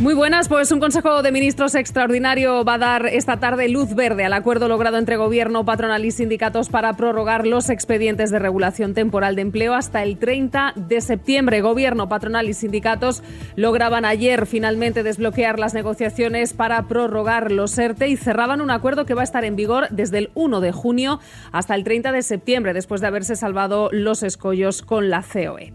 Muy 0.03 0.15
buenas, 0.15 0.49
pues 0.49 0.73
un 0.73 0.81
Consejo 0.81 1.23
de 1.23 1.31
Ministros 1.31 1.77
extraordinario 1.77 2.65
va 2.65 2.75
a 2.75 2.79
dar 2.79 3.07
esta 3.07 3.37
tarde 3.37 3.69
luz 3.69 3.95
verde 3.95 4.25
al 4.25 4.33
acuerdo 4.33 4.67
logrado 4.67 4.99
entre 4.99 5.17
Gobierno, 5.17 5.65
patronal 5.65 6.05
y 6.05 6.11
sindicatos 6.11 6.71
para 6.71 6.93
prorrogar 6.95 7.47
los 7.47 7.71
expedientes 7.71 8.33
de 8.33 8.41
regulación 8.41 8.95
temporal 8.95 9.37
de 9.37 9.43
empleo 9.43 9.75
hasta 9.75 10.03
el 10.03 10.19
30 10.19 10.73
de 10.75 11.01
septiembre. 11.01 11.61
Gobierno, 11.61 12.09
patronal 12.09 12.49
y 12.49 12.53
sindicatos 12.53 13.23
lograban 13.55 14.05
ayer 14.05 14.47
finalmente 14.47 15.05
desbloquear 15.05 15.61
las 15.61 15.73
negociaciones 15.73 16.53
para 16.53 16.83
prorrogar 16.89 17.53
los 17.53 17.79
ERTE 17.79 18.09
y 18.09 18.17
cerraban 18.17 18.61
un 18.61 18.73
acuerdo 18.73 19.07
que 19.07 19.15
va 19.15 19.21
a 19.21 19.25
estar 19.25 19.45
en 19.45 19.55
vigor 19.55 19.87
desde 19.91 20.19
el 20.19 20.31
1 20.35 20.61
de 20.61 20.73
junio 20.73 21.21
hasta 21.53 21.77
el 21.77 21.85
30 21.85 22.11
de 22.11 22.23
septiembre, 22.23 22.75
después 22.75 23.01
de 23.03 23.07
haberse 23.07 23.37
salvado 23.37 23.89
los 23.93 24.25
escollos 24.25 24.83
con 24.83 25.11
la 25.11 25.23
COE. 25.23 25.73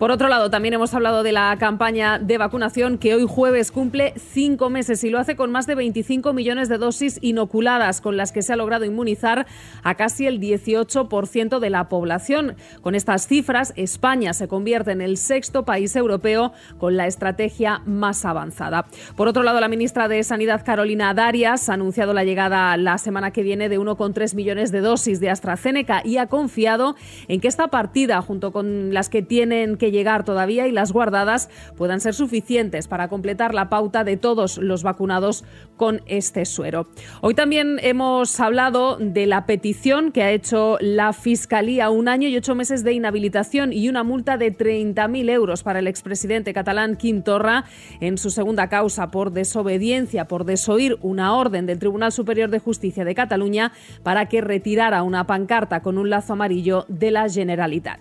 Por 0.00 0.10
otro 0.10 0.26
lado, 0.26 0.50
también 0.50 0.74
hemos 0.74 0.94
hablado 0.94 1.22
de 1.22 1.30
la 1.30 1.56
campaña 1.60 2.18
de 2.18 2.38
vacunación 2.38 2.98
que 2.98 3.14
hoy 3.14 3.24
jueves 3.28 3.67
cumple 3.70 4.14
cinco 4.16 4.70
meses 4.70 5.04
y 5.04 5.10
lo 5.10 5.18
hace 5.18 5.36
con 5.36 5.50
más 5.50 5.66
de 5.66 5.74
25 5.74 6.32
millones 6.32 6.68
de 6.68 6.78
dosis 6.78 7.18
inoculadas, 7.22 8.00
con 8.00 8.16
las 8.16 8.32
que 8.32 8.42
se 8.42 8.52
ha 8.52 8.56
logrado 8.56 8.84
inmunizar 8.84 9.46
a 9.82 9.94
casi 9.94 10.26
el 10.26 10.40
18% 10.40 11.58
de 11.58 11.70
la 11.70 11.88
población. 11.88 12.56
Con 12.82 12.94
estas 12.94 13.26
cifras, 13.26 13.72
España 13.76 14.32
se 14.32 14.48
convierte 14.48 14.92
en 14.92 15.00
el 15.00 15.16
sexto 15.16 15.64
país 15.64 15.94
europeo 15.96 16.52
con 16.78 16.96
la 16.96 17.06
estrategia 17.06 17.82
más 17.86 18.24
avanzada. 18.24 18.86
Por 19.16 19.28
otro 19.28 19.42
lado, 19.42 19.60
la 19.60 19.68
ministra 19.68 20.08
de 20.08 20.22
Sanidad, 20.22 20.64
Carolina 20.64 21.14
Darias, 21.14 21.68
ha 21.68 21.74
anunciado 21.74 22.12
la 22.12 22.24
llegada 22.24 22.76
la 22.76 22.98
semana 22.98 23.32
que 23.32 23.42
viene 23.42 23.68
de 23.68 23.78
1,3 23.78 24.34
millones 24.34 24.72
de 24.72 24.80
dosis 24.80 25.20
de 25.20 25.30
AstraZeneca 25.30 26.02
y 26.04 26.18
ha 26.18 26.26
confiado 26.26 26.96
en 27.28 27.40
que 27.40 27.48
esta 27.48 27.68
partida, 27.68 28.22
junto 28.22 28.52
con 28.52 28.94
las 28.94 29.08
que 29.08 29.22
tienen 29.22 29.76
que 29.76 29.90
llegar 29.90 30.24
todavía 30.24 30.66
y 30.66 30.72
las 30.72 30.92
guardadas, 30.92 31.48
puedan 31.76 32.00
ser 32.00 32.14
suficientes 32.14 32.88
para 32.88 33.08
completar 33.08 33.54
la 33.54 33.57
pauta 33.66 34.04
de 34.04 34.16
todos 34.16 34.58
los 34.58 34.82
vacunados 34.82 35.44
con 35.76 36.02
este 36.06 36.44
suero. 36.44 36.88
Hoy 37.20 37.34
también 37.34 37.78
hemos 37.82 38.38
hablado 38.40 38.96
de 38.96 39.26
la 39.26 39.46
petición 39.46 40.12
que 40.12 40.22
ha 40.22 40.30
hecho 40.32 40.76
la 40.80 41.12
Fiscalía, 41.12 41.90
un 41.90 42.08
año 42.08 42.28
y 42.28 42.36
ocho 42.36 42.54
meses 42.54 42.84
de 42.84 42.92
inhabilitación 42.92 43.72
y 43.72 43.88
una 43.88 44.02
multa 44.02 44.36
de 44.36 44.56
30.000 44.56 45.30
euros 45.30 45.62
para 45.62 45.78
el 45.78 45.86
expresidente 45.86 46.52
catalán 46.52 46.96
Quim 46.96 47.22
Torra 47.22 47.64
en 48.00 48.18
su 48.18 48.30
segunda 48.30 48.68
causa 48.68 49.10
por 49.10 49.32
desobediencia, 49.32 50.26
por 50.26 50.44
desoír 50.44 50.98
una 51.02 51.34
orden 51.34 51.66
del 51.66 51.78
Tribunal 51.78 52.12
Superior 52.12 52.50
de 52.50 52.58
Justicia 52.58 53.04
de 53.04 53.14
Cataluña 53.14 53.72
para 54.02 54.26
que 54.26 54.40
retirara 54.40 55.02
una 55.02 55.26
pancarta 55.26 55.80
con 55.80 55.98
un 55.98 56.10
lazo 56.10 56.34
amarillo 56.34 56.84
de 56.88 57.10
la 57.10 57.28
Generalitat. 57.28 58.00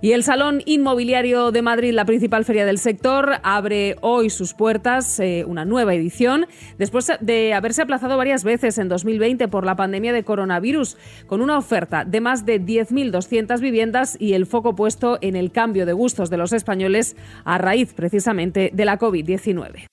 Y 0.00 0.12
el 0.12 0.24
Salón 0.24 0.62
Inmobiliario 0.66 1.52
de 1.52 1.62
Madrid, 1.62 1.92
la 1.92 2.04
principal 2.04 2.44
feria 2.44 2.66
del 2.66 2.78
sector, 2.78 3.34
abre 3.44 3.96
hoy 4.00 4.30
sus 4.30 4.52
puertas 4.52 4.91
eh, 5.18 5.44
una 5.46 5.64
nueva 5.64 5.94
edición, 5.94 6.46
después 6.78 7.10
de 7.20 7.54
haberse 7.54 7.82
aplazado 7.82 8.16
varias 8.16 8.44
veces 8.44 8.76
en 8.78 8.88
2020 8.88 9.48
por 9.48 9.64
la 9.64 9.76
pandemia 9.76 10.12
de 10.12 10.22
coronavirus, 10.22 10.96
con 11.26 11.40
una 11.40 11.56
oferta 11.56 12.04
de 12.04 12.20
más 12.20 12.44
de 12.44 12.60
10.200 12.60 13.60
viviendas 13.60 14.16
y 14.20 14.34
el 14.34 14.46
foco 14.46 14.76
puesto 14.76 15.18
en 15.22 15.36
el 15.36 15.50
cambio 15.50 15.86
de 15.86 15.94
gustos 15.94 16.28
de 16.28 16.36
los 16.36 16.52
españoles 16.52 17.16
a 17.44 17.58
raíz 17.58 17.94
precisamente 17.94 18.70
de 18.72 18.84
la 18.84 18.98
COVID-19. 18.98 19.91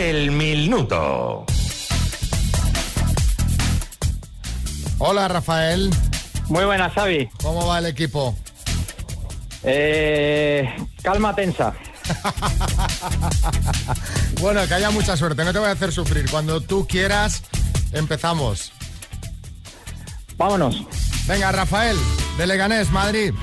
El 0.00 0.30
minuto. 0.30 1.44
Hola, 4.96 5.28
Rafael. 5.28 5.90
Muy 6.48 6.64
buenas, 6.64 6.94
Xavi. 6.94 7.28
¿Cómo 7.42 7.66
va 7.66 7.80
el 7.80 7.86
equipo? 7.86 8.34
Eh, 9.62 10.74
calma 11.02 11.34
tensa. 11.34 11.74
Bueno, 14.40 14.66
que 14.66 14.72
haya 14.72 14.90
mucha 14.90 15.18
suerte, 15.18 15.44
no 15.44 15.52
te 15.52 15.58
voy 15.58 15.68
a 15.68 15.72
hacer 15.72 15.92
sufrir. 15.92 16.30
Cuando 16.30 16.62
tú 16.62 16.86
quieras, 16.86 17.42
empezamos. 17.92 18.72
Vámonos. 20.38 20.82
Venga, 21.26 21.52
Rafael, 21.52 21.98
de 22.38 22.46
Leganés, 22.46 22.90
Madrid, 22.90 23.34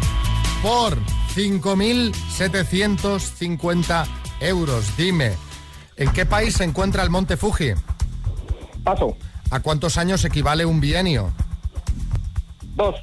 por 0.63 0.97
5.750 1.35 4.07
euros. 4.39 4.97
Dime, 4.97 5.35
¿en 5.97 6.11
qué 6.13 6.25
país 6.25 6.55
se 6.55 6.63
encuentra 6.63 7.03
el 7.03 7.09
Monte 7.09 7.37
Fuji? 7.37 7.73
Paso. 8.83 9.17
¿A 9.51 9.59
cuántos 9.59 9.97
años 9.97 10.23
equivale 10.23 10.65
un 10.65 10.79
bienio? 10.79 11.31
Dos. 12.75 12.95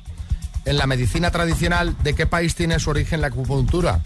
En 0.64 0.78
la 0.78 0.86
medicina 0.86 1.30
tradicional, 1.30 1.96
¿de 2.02 2.14
qué 2.14 2.26
país 2.26 2.54
tiene 2.54 2.78
su 2.78 2.90
origen 2.90 3.20
la 3.20 3.26
acupuntura? 3.26 4.00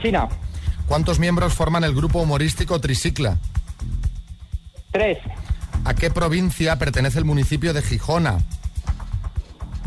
China. 0.00 0.28
¿Cuántos 0.88 1.18
miembros 1.18 1.54
forman 1.54 1.84
el 1.84 1.94
grupo 1.94 2.20
humorístico 2.20 2.80
Tricicla? 2.80 3.38
Tres. 4.92 5.18
¿A 5.84 5.94
qué 5.94 6.10
provincia 6.10 6.76
pertenece 6.78 7.18
el 7.18 7.24
municipio 7.24 7.72
de 7.72 7.82
Gijona? 7.82 8.38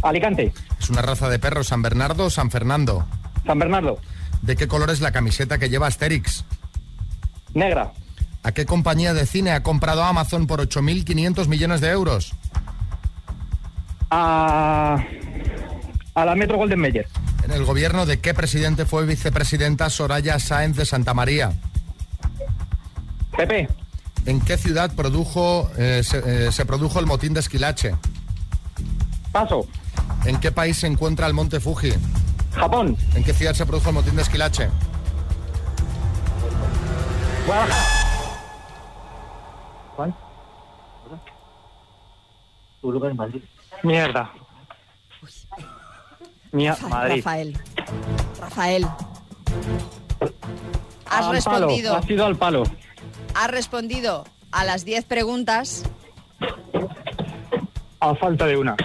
Alicante. 0.01 0.53
¿Es 0.79 0.89
una 0.89 1.01
raza 1.01 1.29
de 1.29 1.39
perro 1.39 1.63
San 1.63 1.81
Bernardo 1.81 2.25
o 2.25 2.29
San 2.29 2.51
Fernando? 2.51 3.05
San 3.45 3.59
Bernardo. 3.59 3.99
¿De 4.41 4.55
qué 4.55 4.67
color 4.67 4.89
es 4.89 5.01
la 5.01 5.11
camiseta 5.11 5.57
que 5.57 5.69
lleva 5.69 5.87
Asterix? 5.87 6.43
Negra. 7.53 7.93
¿A 8.43 8.51
qué 8.51 8.65
compañía 8.65 9.13
de 9.13 9.25
cine 9.25 9.51
ha 9.51 9.63
comprado 9.63 10.03
Amazon 10.03 10.47
por 10.47 10.59
8.500 10.59 11.47
millones 11.47 11.81
de 11.81 11.89
euros? 11.89 12.33
A, 14.09 15.03
a 16.13 16.25
la 16.25 16.35
Metro 16.35 16.57
Golden 16.57 16.79
Mayer. 16.79 17.07
¿En 17.45 17.51
el 17.51 17.65
gobierno 17.65 18.05
de 18.05 18.19
qué 18.19 18.33
presidente 18.33 18.85
fue 18.85 19.05
vicepresidenta 19.05 19.89
Soraya 19.89 20.39
Sáenz 20.39 20.75
de 20.77 20.85
Santa 20.85 21.13
María? 21.13 21.51
Pepe. 23.35 23.67
¿En 24.25 24.39
qué 24.41 24.57
ciudad 24.57 24.93
produjo, 24.95 25.69
eh, 25.77 26.01
se, 26.03 26.47
eh, 26.47 26.51
se 26.51 26.65
produjo 26.65 26.99
el 26.99 27.05
motín 27.05 27.33
de 27.33 27.39
Esquilache? 27.39 27.95
Paso. 29.31 29.67
¿En 30.25 30.39
qué 30.39 30.51
país 30.51 30.77
se 30.77 30.87
encuentra 30.87 31.27
el 31.27 31.33
monte 31.33 31.59
Fuji? 31.59 31.93
Japón. 32.53 32.95
¿En 33.15 33.23
qué 33.23 33.33
ciudad 33.33 33.53
se 33.53 33.65
produjo 33.65 33.89
el 33.89 33.95
motín 33.95 34.15
de 34.15 34.21
Esquilache? 34.21 34.69
¿Cuál? 37.45 37.69
Mierda. 43.83 44.31
Mía, 46.51 46.77
Madrid. 46.89 47.17
Rafael. 47.17 47.57
Rafael. 48.39 48.85
Has 51.09 51.25
Al 51.25 51.31
respondido. 51.33 51.91
Palo. 51.93 52.03
Ha 52.03 52.07
sido 52.07 52.25
al 52.25 52.35
palo. 52.37 52.63
Has 53.35 53.51
respondido 53.51 54.23
a 54.51 54.63
las 54.63 54.85
10 54.85 55.05
preguntas 55.05 55.83
A 57.99 58.15
falta 58.15 58.45
de 58.45 58.57
una. 58.57 58.75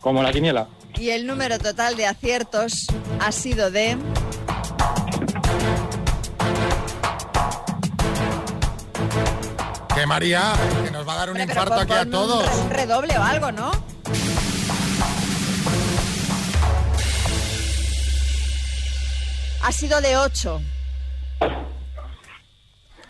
Como 0.00 0.22
la 0.22 0.32
quiniela. 0.32 0.68
y 0.96 1.10
el 1.10 1.26
número 1.26 1.58
total 1.58 1.96
de 1.96 2.06
aciertos 2.06 2.86
ha 3.20 3.32
sido 3.32 3.70
de... 3.70 3.96
Que 9.98 10.06
María, 10.06 10.52
que 10.84 10.92
nos 10.92 11.08
va 11.08 11.14
a 11.14 11.16
dar 11.16 11.30
un 11.30 11.34
pero 11.38 11.50
infarto 11.50 11.74
aquí 11.74 11.92
a 11.92 12.08
todos. 12.08 12.48
Un 12.58 12.70
redoble 12.70 13.18
o 13.18 13.22
algo, 13.24 13.50
¿no? 13.50 13.72
Ha 19.60 19.72
sido 19.72 20.00
de 20.00 20.16
8. 20.16 20.62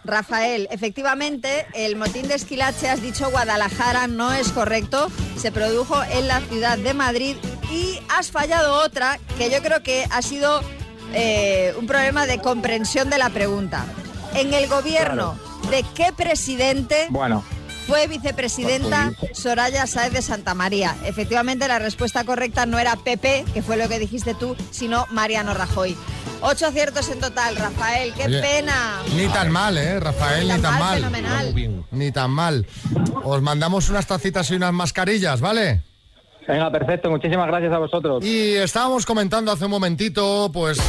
Rafael, 0.02 0.66
efectivamente, 0.70 1.66
el 1.74 1.96
motín 1.96 2.26
de 2.26 2.36
Esquilache, 2.36 2.88
has 2.88 3.02
dicho 3.02 3.30
Guadalajara, 3.30 4.06
no 4.06 4.32
es 4.32 4.48
correcto. 4.48 5.08
Se 5.36 5.52
produjo 5.52 6.02
en 6.04 6.26
la 6.26 6.40
ciudad 6.40 6.78
de 6.78 6.94
Madrid 6.94 7.36
y 7.70 8.00
has 8.08 8.30
fallado 8.30 8.82
otra 8.82 9.18
que 9.36 9.50
yo 9.50 9.60
creo 9.60 9.82
que 9.82 10.06
ha 10.10 10.22
sido 10.22 10.62
eh, 11.12 11.74
un 11.78 11.86
problema 11.86 12.24
de 12.24 12.38
comprensión 12.38 13.10
de 13.10 13.18
la 13.18 13.28
pregunta. 13.28 13.84
En 14.32 14.54
el 14.54 14.68
gobierno 14.68 15.47
de 15.70 15.84
qué 15.94 16.12
presidente 16.16 17.06
Bueno. 17.10 17.44
fue 17.86 18.06
vicepresidenta 18.06 19.12
Soraya 19.32 19.86
Sáez 19.86 20.12
de 20.12 20.22
Santa 20.22 20.54
María. 20.54 20.96
Efectivamente, 21.04 21.68
la 21.68 21.78
respuesta 21.78 22.24
correcta 22.24 22.66
no 22.66 22.78
era 22.78 22.96
Pepe, 22.96 23.44
que 23.52 23.62
fue 23.62 23.76
lo 23.76 23.88
que 23.88 23.98
dijiste 23.98 24.34
tú, 24.34 24.56
sino 24.70 25.06
Mariano 25.10 25.54
Rajoy. 25.54 25.96
Ocho 26.40 26.66
aciertos 26.68 27.08
en 27.08 27.18
total, 27.20 27.56
Rafael, 27.56 28.14
qué 28.14 28.24
Oye, 28.26 28.40
pena. 28.40 29.00
Ni 29.16 29.26
tan 29.28 29.50
mal, 29.50 29.76
¿eh, 29.76 29.98
Rafael? 29.98 30.46
Ni 30.48 30.58
tan 30.60 30.78
mal. 30.78 30.98
fenomenal. 30.98 31.84
Ni 31.90 32.12
tan 32.12 32.30
mal. 32.30 32.66
Os 33.24 33.42
mandamos 33.42 33.88
unas 33.88 34.06
tacitas 34.06 34.48
y 34.50 34.54
unas 34.54 34.72
mascarillas, 34.72 35.40
¿vale? 35.40 35.82
Venga, 36.48 36.70
perfecto. 36.70 37.10
Muchísimas 37.10 37.46
gracias 37.46 37.70
a 37.74 37.78
vosotros. 37.78 38.24
Y 38.24 38.54
estábamos 38.54 39.04
comentando 39.04 39.52
hace 39.52 39.66
un 39.66 39.70
momentito, 39.70 40.50
pues, 40.50 40.78
eh, 40.78 40.82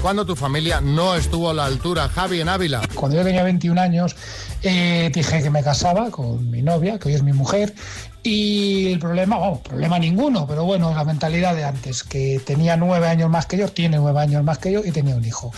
cuando 0.00 0.24
tu 0.24 0.34
familia 0.34 0.80
no 0.80 1.14
estuvo 1.14 1.50
a 1.50 1.54
la 1.54 1.66
altura. 1.66 2.08
Javi 2.08 2.40
en 2.40 2.48
Ávila. 2.48 2.80
Cuando 2.94 3.18
yo 3.18 3.22
tenía 3.22 3.42
21 3.42 3.78
años, 3.78 4.16
eh, 4.62 5.10
dije 5.14 5.42
que 5.42 5.50
me 5.50 5.62
casaba 5.62 6.10
con 6.10 6.50
mi 6.50 6.62
novia, 6.62 6.98
que 6.98 7.08
hoy 7.08 7.14
es 7.14 7.22
mi 7.22 7.34
mujer, 7.34 7.74
y 8.24 8.92
el 8.92 8.98
problema, 9.00 9.36
vamos, 9.36 9.60
problema 9.60 9.98
ninguno, 9.98 10.46
pero 10.46 10.64
bueno, 10.64 10.94
la 10.94 11.04
mentalidad 11.04 11.56
de 11.56 11.64
antes, 11.64 12.04
que 12.04 12.40
tenía 12.44 12.76
nueve 12.76 13.08
años 13.08 13.28
más 13.28 13.46
que 13.46 13.56
yo, 13.56 13.68
tiene 13.68 13.96
nueve 13.96 14.20
años 14.20 14.44
más 14.44 14.58
que 14.58 14.72
yo 14.72 14.80
y 14.84 14.92
tenía 14.92 15.16
un 15.16 15.24
hijo. 15.24 15.52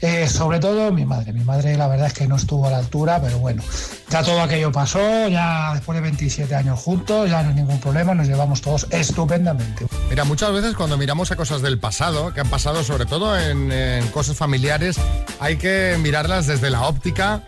Eh, 0.00 0.28
sobre 0.28 0.58
todo 0.58 0.90
mi 0.90 1.04
madre, 1.04 1.32
mi 1.32 1.44
madre 1.44 1.76
la 1.76 1.86
verdad 1.86 2.08
es 2.08 2.14
que 2.14 2.26
no 2.26 2.36
estuvo 2.36 2.66
a 2.66 2.70
la 2.70 2.78
altura, 2.78 3.20
pero 3.22 3.38
bueno, 3.38 3.62
ya 4.10 4.22
todo 4.22 4.40
aquello 4.40 4.72
pasó, 4.72 5.28
ya 5.28 5.74
después 5.74 5.96
de 5.96 6.02
27 6.02 6.54
años 6.54 6.80
juntos, 6.80 7.30
ya 7.30 7.42
no 7.42 7.50
hay 7.50 7.54
ningún 7.54 7.78
problema, 7.78 8.14
nos 8.14 8.26
llevamos 8.26 8.60
todos 8.62 8.88
estupendamente. 8.90 9.86
Mira, 10.10 10.24
muchas 10.24 10.52
veces 10.52 10.74
cuando 10.74 10.98
miramos 10.98 11.30
a 11.30 11.36
cosas 11.36 11.62
del 11.62 11.78
pasado, 11.78 12.34
que 12.34 12.40
han 12.40 12.50
pasado 12.50 12.82
sobre 12.82 13.06
todo 13.06 13.38
en, 13.38 13.70
en 13.70 14.06
cosas 14.08 14.36
familiares, 14.36 14.96
hay 15.38 15.56
que 15.56 15.96
mirarlas 16.00 16.48
desde 16.48 16.70
la 16.70 16.82
óptica 16.82 17.44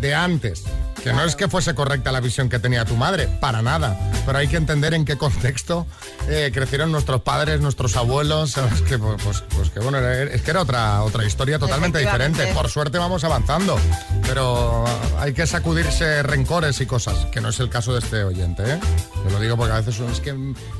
de 0.00 0.14
antes. 0.14 0.64
Que 1.02 1.12
no 1.12 1.22
es 1.24 1.36
que 1.36 1.48
fuese 1.48 1.74
correcta 1.74 2.10
la 2.12 2.20
visión 2.20 2.48
que 2.48 2.58
tenía 2.58 2.84
tu 2.84 2.96
madre, 2.96 3.28
para 3.40 3.62
nada. 3.62 3.96
Pero 4.26 4.38
hay 4.38 4.48
que 4.48 4.56
entender 4.56 4.94
en 4.94 5.04
qué 5.04 5.16
contexto 5.16 5.86
eh, 6.28 6.50
crecieron 6.52 6.90
nuestros 6.92 7.22
padres, 7.22 7.60
nuestros 7.60 7.96
abuelos. 7.96 8.50
¿sabes? 8.52 8.82
Que, 8.82 8.98
pues, 8.98 9.22
pues- 9.22 9.44
pues 9.54 9.70
que 9.70 9.80
bueno, 9.80 9.98
es 9.98 10.42
que 10.42 10.50
era 10.50 10.62
otra, 10.62 11.02
otra 11.02 11.24
historia 11.24 11.58
totalmente 11.58 11.98
diferente. 11.98 12.46
Por 12.54 12.68
suerte 12.68 12.98
vamos 12.98 13.22
avanzando. 13.24 13.78
Pero 14.26 14.84
hay 15.18 15.32
que 15.32 15.46
sacudirse 15.46 16.22
rencores 16.22 16.80
y 16.80 16.86
cosas, 16.86 17.26
que 17.26 17.40
no 17.40 17.48
es 17.50 17.60
el 17.60 17.70
caso 17.70 17.92
de 17.92 18.00
este 18.00 18.24
oyente. 18.24 18.62
¿eh? 18.64 18.78
Te 19.24 19.30
lo 19.30 19.40
digo 19.40 19.56
porque 19.56 19.72
a 19.72 19.80
veces 19.80 20.00
es 20.00 20.20
que 20.20 20.32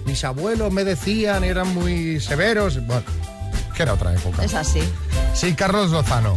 mis 0.04 0.24
abuelos 0.24 0.72
me 0.72 0.84
decían 0.84 1.44
y 1.44 1.48
eran 1.48 1.72
muy 1.74 2.20
severos. 2.20 2.84
Bueno, 2.86 3.02
que 3.74 3.82
era 3.84 3.94
otra 3.94 4.12
época. 4.12 4.44
Es 4.44 4.54
así. 4.54 4.82
Sí, 5.34 5.54
Carlos 5.54 5.90
Lozano. 5.90 6.36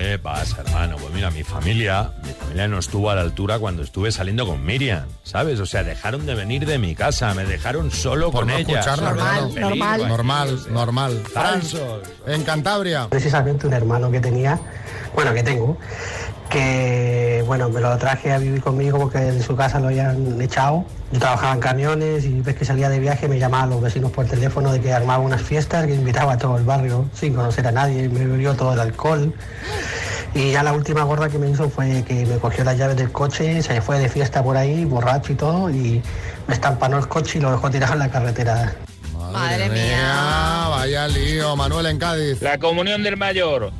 ¿Qué 0.00 0.18
pasa, 0.18 0.62
hermano? 0.62 0.96
Pues 0.98 1.12
mira, 1.12 1.30
mi 1.30 1.42
familia, 1.42 2.10
mi 2.24 2.32
familia 2.32 2.66
no 2.66 2.78
estuvo 2.78 3.10
a 3.10 3.14
la 3.14 3.20
altura 3.20 3.58
cuando 3.58 3.82
estuve 3.82 4.10
saliendo 4.10 4.46
con 4.46 4.64
Miriam, 4.64 5.04
¿sabes? 5.24 5.60
O 5.60 5.66
sea, 5.66 5.84
dejaron 5.84 6.24
de 6.24 6.34
venir 6.34 6.64
de 6.64 6.78
mi 6.78 6.94
casa, 6.94 7.34
me 7.34 7.44
dejaron 7.44 7.90
solo 7.90 8.30
Por 8.30 8.46
con 8.46 8.48
no 8.48 8.56
ella. 8.56 8.96
Normal, 8.96 10.08
normal, 10.08 10.60
normal. 10.70 11.22
Falsos. 11.30 12.00
En 12.26 12.44
Cantabria. 12.44 13.08
Precisamente 13.10 13.66
un 13.66 13.74
hermano 13.74 14.10
que 14.10 14.20
tenía, 14.20 14.58
bueno, 15.14 15.34
que 15.34 15.42
tengo, 15.42 15.76
que 16.50 17.42
bueno, 17.46 17.68
me 17.70 17.80
lo 17.80 17.96
traje 17.96 18.32
a 18.32 18.38
vivir 18.38 18.60
conmigo 18.60 18.98
porque 18.98 19.18
de 19.18 19.42
su 19.42 19.56
casa 19.56 19.80
lo 19.80 19.86
habían 19.86 20.40
echado. 20.42 20.84
Yo 21.12 21.18
trabajaba 21.18 21.54
en 21.54 21.60
camiones 21.60 22.24
y 22.24 22.40
ves 22.40 22.56
que 22.56 22.64
salía 22.64 22.88
de 22.88 22.98
viaje 22.98 23.28
me 23.28 23.38
llamaban 23.38 23.70
los 23.70 23.80
vecinos 23.80 24.10
por 24.12 24.26
teléfono 24.26 24.72
de 24.72 24.80
que 24.80 24.92
armaba 24.92 25.22
unas 25.22 25.42
fiestas, 25.42 25.86
que 25.86 25.94
invitaba 25.94 26.34
a 26.34 26.38
todo 26.38 26.58
el 26.58 26.64
barrio 26.64 27.08
sin 27.14 27.34
conocer 27.34 27.66
a 27.66 27.72
nadie, 27.72 28.08
me 28.08 28.26
bebió 28.26 28.54
todo 28.54 28.74
el 28.74 28.80
alcohol. 28.80 29.32
Y 30.34 30.52
ya 30.52 30.62
la 30.62 30.72
última 30.72 31.02
gorda 31.04 31.28
que 31.28 31.38
me 31.38 31.50
hizo 31.50 31.68
fue 31.70 32.04
que 32.06 32.26
me 32.26 32.36
cogió 32.38 32.62
las 32.62 32.76
llaves 32.76 32.96
del 32.96 33.10
coche, 33.10 33.62
se 33.62 33.80
fue 33.80 33.98
de 33.98 34.08
fiesta 34.08 34.42
por 34.42 34.56
ahí, 34.56 34.84
borracho 34.84 35.32
y 35.32 35.36
todo, 35.36 35.70
y 35.70 36.02
me 36.46 36.54
estampanó 36.54 36.98
el 36.98 37.08
coche 37.08 37.38
y 37.38 37.40
lo 37.40 37.50
dejó 37.50 37.70
tirado 37.70 37.94
en 37.94 37.98
la 38.00 38.10
carretera. 38.10 38.74
Madre 39.32 39.68
mía. 39.70 40.66
Vaya 40.68 41.08
lío, 41.08 41.56
Manuel 41.56 41.86
en 41.86 41.98
Cádiz. 41.98 42.42
La 42.42 42.58
comunión 42.58 43.02
del 43.02 43.16
mayor. 43.16 43.72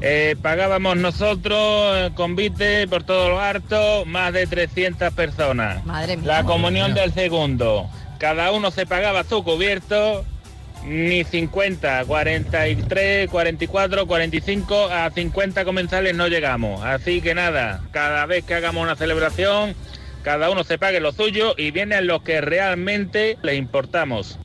Eh, 0.00 0.36
pagábamos 0.40 0.96
nosotros 0.96 2.12
convite 2.14 2.86
por 2.86 3.02
todo 3.02 3.30
lo 3.30 3.40
harto 3.40 4.04
más 4.04 4.32
de 4.32 4.46
300 4.46 5.12
personas. 5.12 5.84
Madre 5.84 6.16
mía. 6.16 6.26
La 6.26 6.44
comunión 6.44 6.94
del 6.94 7.12
segundo. 7.12 7.90
Cada 8.18 8.52
uno 8.52 8.70
se 8.70 8.86
pagaba 8.86 9.24
su 9.24 9.42
cubierto. 9.42 10.24
Ni 10.84 11.24
50, 11.24 12.04
43, 12.04 13.28
44, 13.28 14.06
45, 14.06 14.84
a 14.84 15.10
50 15.10 15.64
comensales 15.64 16.14
no 16.14 16.28
llegamos. 16.28 16.84
Así 16.84 17.20
que 17.20 17.34
nada, 17.34 17.82
cada 17.90 18.24
vez 18.26 18.44
que 18.44 18.54
hagamos 18.54 18.84
una 18.84 18.94
celebración, 18.94 19.74
cada 20.22 20.48
uno 20.50 20.62
se 20.62 20.78
pague 20.78 21.00
lo 21.00 21.10
suyo 21.10 21.54
y 21.58 21.72
vienen 21.72 22.06
los 22.06 22.22
que 22.22 22.40
realmente 22.40 23.36
les 23.42 23.58
importamos. 23.58 24.38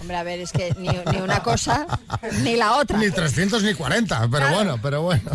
Hombre, 0.00 0.16
a 0.16 0.22
ver, 0.22 0.40
es 0.40 0.52
que 0.52 0.74
ni, 0.78 0.88
ni 0.88 1.20
una 1.20 1.42
cosa 1.42 1.86
ni 2.42 2.56
la 2.56 2.76
otra. 2.76 2.98
Ni 2.98 3.10
300 3.10 3.62
ni 3.62 3.74
40, 3.74 4.28
pero 4.30 4.50
bueno, 4.50 4.78
pero 4.80 5.02
bueno. 5.02 5.30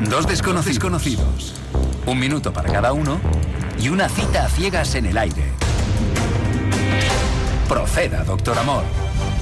Dos 0.00 0.26
desconocidos 0.26 0.78
conocidos. 0.78 1.54
Un 2.06 2.18
minuto 2.18 2.52
para 2.52 2.70
cada 2.70 2.92
uno 2.92 3.18
y 3.78 3.88
una 3.88 4.08
cita 4.08 4.44
a 4.44 4.48
ciegas 4.48 4.94
en 4.94 5.06
el 5.06 5.18
aire. 5.18 5.52
Proceda, 7.68 8.22
doctor 8.24 8.58
Amor. 8.58 8.84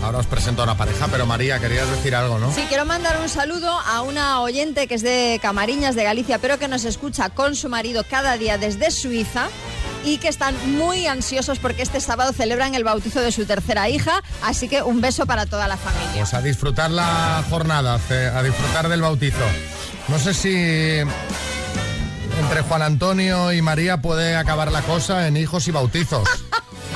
Ahora 0.02 0.18
os 0.18 0.26
presento 0.26 0.62
a 0.62 0.64
una 0.64 0.76
pareja, 0.76 1.08
pero 1.10 1.26
María, 1.26 1.58
querías 1.58 1.88
decir 1.90 2.14
algo, 2.14 2.38
¿no? 2.38 2.52
Sí, 2.52 2.64
quiero 2.68 2.84
mandar 2.84 3.18
un 3.20 3.28
saludo 3.28 3.70
a 3.70 4.02
una 4.02 4.40
oyente 4.40 4.86
que 4.86 4.94
es 4.94 5.02
de 5.02 5.38
Camariñas, 5.42 5.94
de 5.94 6.04
Galicia, 6.04 6.38
pero 6.38 6.58
que 6.58 6.68
nos 6.68 6.84
escucha 6.84 7.30
con 7.30 7.56
su 7.56 7.68
marido 7.68 8.04
cada 8.08 8.36
día 8.36 8.58
desde 8.58 8.90
Suiza 8.90 9.48
y 10.04 10.18
que 10.18 10.28
están 10.28 10.54
muy 10.76 11.06
ansiosos 11.06 11.58
porque 11.58 11.82
este 11.82 12.00
sábado 12.00 12.32
celebran 12.32 12.74
el 12.74 12.84
bautizo 12.84 13.20
de 13.20 13.32
su 13.32 13.46
tercera 13.46 13.88
hija, 13.88 14.22
así 14.42 14.68
que 14.68 14.82
un 14.82 15.00
beso 15.00 15.26
para 15.26 15.46
toda 15.46 15.68
la 15.68 15.76
familia. 15.76 16.10
Pues 16.16 16.34
a 16.34 16.42
disfrutar 16.42 16.90
la 16.90 17.42
jornada, 17.48 17.94
a 17.94 18.42
disfrutar 18.42 18.88
del 18.88 19.00
bautizo. 19.00 19.44
No 20.08 20.18
sé 20.18 20.34
si 20.34 20.98
entre 22.40 22.62
Juan 22.62 22.82
Antonio 22.82 23.52
y 23.52 23.62
María 23.62 24.02
puede 24.02 24.36
acabar 24.36 24.70
la 24.70 24.82
cosa 24.82 25.26
en 25.26 25.36
hijos 25.36 25.66
y 25.68 25.70
bautizos. 25.70 26.28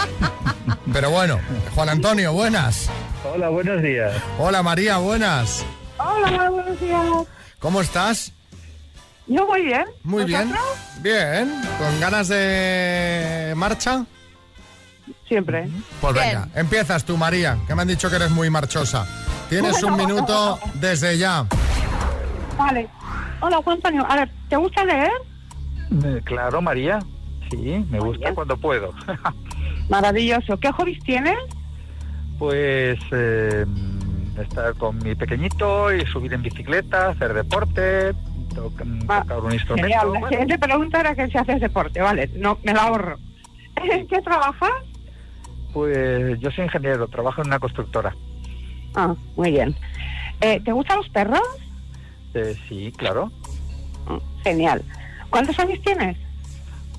Pero 0.92 1.10
bueno, 1.10 1.40
Juan 1.74 1.88
Antonio, 1.88 2.32
buenas. 2.32 2.88
Hola, 3.24 3.48
buenos 3.48 3.82
días. 3.82 4.14
Hola 4.38 4.62
María, 4.62 4.98
buenas. 4.98 5.64
Hola, 5.98 6.50
buenos 6.50 6.80
días. 6.80 7.02
¿Cómo 7.58 7.80
estás? 7.80 8.32
Yo 9.28 9.46
muy 9.46 9.62
bien. 9.62 9.84
Muy 10.04 10.24
bien. 10.24 10.48
¿Vosotros? 10.50 10.78
Bien. 11.02 11.54
¿Con 11.78 12.00
ganas 12.00 12.28
de 12.28 13.52
marcha? 13.56 14.04
Siempre. 15.26 15.68
Pues 16.00 16.14
venga, 16.14 16.48
empiezas 16.54 17.04
tú, 17.04 17.16
María, 17.16 17.58
que 17.66 17.74
me 17.74 17.82
han 17.82 17.88
dicho 17.88 18.08
que 18.08 18.16
eres 18.16 18.30
muy 18.30 18.48
marchosa. 18.50 19.06
Tienes 19.48 19.82
un 19.82 19.96
minuto 19.96 20.58
desde 20.74 21.18
ya. 21.18 21.46
Vale. 22.56 22.88
Hola, 23.40 23.58
Juan 23.62 23.76
Antonio. 23.76 24.06
A 24.08 24.16
ver, 24.16 24.30
¿te 24.48 24.56
gusta 24.56 24.84
leer? 24.84 25.10
Eh, 26.04 26.20
Claro, 26.24 26.60
María. 26.60 26.98
Sí, 27.50 27.84
me 27.90 28.00
gusta 28.00 28.34
cuando 28.34 28.56
puedo. 28.56 28.92
Maravilloso. 29.88 30.58
¿Qué 30.58 30.70
hobbies 30.72 31.02
tienes? 31.04 31.36
pues 32.38 33.00
eh, 33.10 33.66
estar 34.40 34.72
con 34.74 34.96
mi 34.98 35.16
pequeñito 35.16 35.92
y 35.92 36.06
subir 36.06 36.32
en 36.34 36.42
bicicleta, 36.42 37.08
hacer 37.08 37.34
deporte, 37.34 38.14
to- 38.62 38.70
tocar 38.70 39.40
un 39.40 39.52
instrumento. 39.52 39.82
Genial. 39.88 40.06
La 40.06 40.20
Bueno, 40.20 40.28
siguiente 40.28 40.58
pregunta 40.58 41.00
era 41.00 41.14
que 41.14 41.28
si 41.28 41.38
haces 41.38 41.60
deporte. 41.60 42.00
Vale, 42.00 42.30
no, 42.36 42.58
me 42.62 42.72
la 42.72 42.82
ahorro. 42.82 43.18
¿En 43.76 44.06
qué 44.08 44.20
trabajas? 44.22 44.70
pues 45.72 46.40
yo 46.40 46.50
soy 46.50 46.64
ingeniero, 46.64 47.06
trabajo 47.08 47.42
en 47.42 47.48
una 47.48 47.58
constructora. 47.58 48.14
Ah, 48.94 49.14
muy 49.36 49.50
bien. 49.52 49.76
Eh, 50.40 50.60
¿Te 50.64 50.72
gustan 50.72 50.96
los 50.96 51.08
perros? 51.10 51.42
Eh, 52.34 52.56
sí, 52.68 52.90
claro. 52.96 53.30
Genial. 54.42 54.82
¿Cuántos 55.30 55.58
años 55.58 55.78
tienes? 55.84 56.16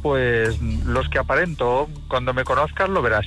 Pues 0.02 0.58
los 0.62 1.10
que 1.10 1.20
aparento, 1.20 1.90
cuando 2.08 2.34
me 2.34 2.44
conozcas 2.46 2.88
lo 2.90 3.02
verás. 3.02 3.26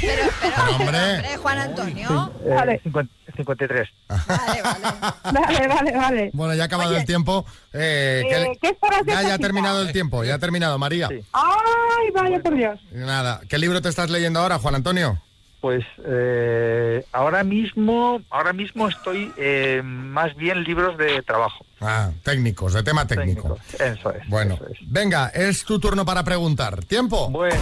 Pero, 0.00 0.30
pero, 0.40 0.76
hombre. 0.76 1.14
hombre, 1.16 1.36
Juan 1.38 1.58
Antonio. 1.58 2.32
Eh, 2.44 2.80
50 2.82 3.12
53. 3.36 3.88
Vale, 4.08 5.68
vale, 5.68 5.92
vale. 5.96 6.30
Bueno, 6.32 6.54
ya 6.54 6.64
ha 6.64 6.66
acabado 6.66 6.96
el 6.96 7.04
tiempo. 7.04 7.46
Eh, 7.72 8.22
que- 8.28 8.42
Eh, 8.42 8.58
¿Qué 8.60 8.68
esperas 8.70 9.04
de 9.06 9.12
ya, 9.12 9.22
ya 9.22 9.34
ha 9.34 9.38
terminado 9.38 9.82
el 9.82 9.92
tiempo, 9.92 10.24
ya 10.24 10.34
ha 10.34 10.38
terminado, 10.38 10.78
María. 10.78 11.08
Ay, 11.32 12.10
vaya 12.14 12.40
por 12.40 12.54
Dios. 12.56 12.80
Nada, 12.90 13.40
¿qué 13.48 13.58
libro 13.58 13.80
te 13.80 13.88
estás 13.88 14.10
leyendo 14.10 14.40
ahora, 14.40 14.58
Juan 14.58 14.74
Antonio? 14.74 15.20
Pues 15.60 15.84
eh, 16.06 17.04
ahora 17.12 17.44
mismo, 17.44 18.22
ahora 18.30 18.54
mismo 18.54 18.88
estoy 18.88 19.30
eh, 19.36 19.82
más 19.84 20.34
bien 20.34 20.64
libros 20.64 20.96
de 20.96 21.20
trabajo. 21.22 21.66
Ah, 21.80 22.10
técnicos, 22.22 22.72
de 22.72 22.82
tema 22.82 23.06
técnico. 23.06 23.58
Eso 23.78 24.10
es. 24.12 24.26
Bueno, 24.28 24.58
venga, 24.86 25.28
es 25.28 25.64
tu 25.64 25.78
turno 25.78 26.06
para 26.06 26.24
preguntar. 26.24 26.82
¿Tiempo? 26.84 27.28
Bueno, 27.28 27.60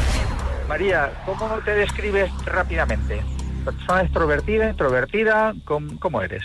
María, 0.68 1.10
¿cómo 1.26 1.48
te 1.64 1.72
describes 1.72 2.30
rápidamente? 2.44 3.20
¿Persona 3.64 4.02
extrovertida, 4.02 4.70
introvertida? 4.70 5.54
¿Cómo, 5.64 5.98
cómo 5.98 6.22
eres? 6.22 6.44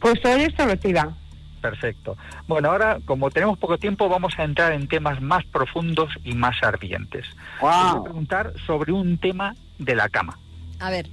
Pues 0.00 0.18
soy 0.22 0.44
extrovertida. 0.44 1.14
Perfecto. 1.60 2.16
Bueno, 2.48 2.70
ahora, 2.70 2.98
como 3.04 3.30
tenemos 3.30 3.58
poco 3.58 3.76
tiempo, 3.76 4.08
vamos 4.08 4.32
a 4.38 4.44
entrar 4.44 4.72
en 4.72 4.88
temas 4.88 5.20
más 5.20 5.44
profundos 5.44 6.10
y 6.24 6.32
más 6.32 6.62
ardientes. 6.62 7.26
Te 7.28 7.66
Voy 7.66 7.72
a 7.74 8.02
preguntar 8.02 8.54
sobre 8.66 8.92
un 8.92 9.18
tema 9.18 9.54
de 9.80 9.94
la 9.96 10.08
cama. 10.08 10.38
A 10.78 10.90
ver. 10.90 11.08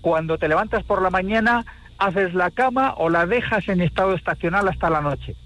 Cuando 0.00 0.36
te 0.38 0.48
levantas 0.48 0.82
por 0.84 1.00
la 1.00 1.10
mañana, 1.10 1.64
¿haces 1.98 2.34
la 2.34 2.50
cama 2.50 2.94
o 2.98 3.08
la 3.08 3.24
dejas 3.26 3.68
en 3.68 3.80
estado 3.80 4.14
estacional 4.14 4.68
hasta 4.68 4.90
la 4.90 5.00
noche? 5.00 5.36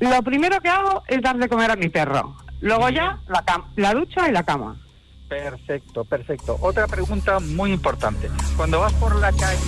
Lo 0.00 0.22
primero 0.22 0.60
que 0.60 0.68
hago 0.68 1.02
es 1.08 1.22
dar 1.22 1.36
de 1.38 1.48
comer 1.48 1.70
a 1.70 1.76
mi 1.76 1.88
perro. 1.88 2.36
Luego 2.60 2.88
ya 2.90 3.18
la, 3.28 3.44
cam- 3.44 3.64
la 3.76 3.94
ducha 3.94 4.28
y 4.28 4.32
la 4.32 4.42
cama. 4.42 4.76
Perfecto, 5.28 6.04
perfecto. 6.04 6.56
Otra 6.60 6.86
pregunta 6.86 7.40
muy 7.40 7.72
importante. 7.72 8.30
Cuando 8.56 8.80
vas 8.80 8.92
por 8.94 9.14
la 9.16 9.32
calle... 9.32 9.58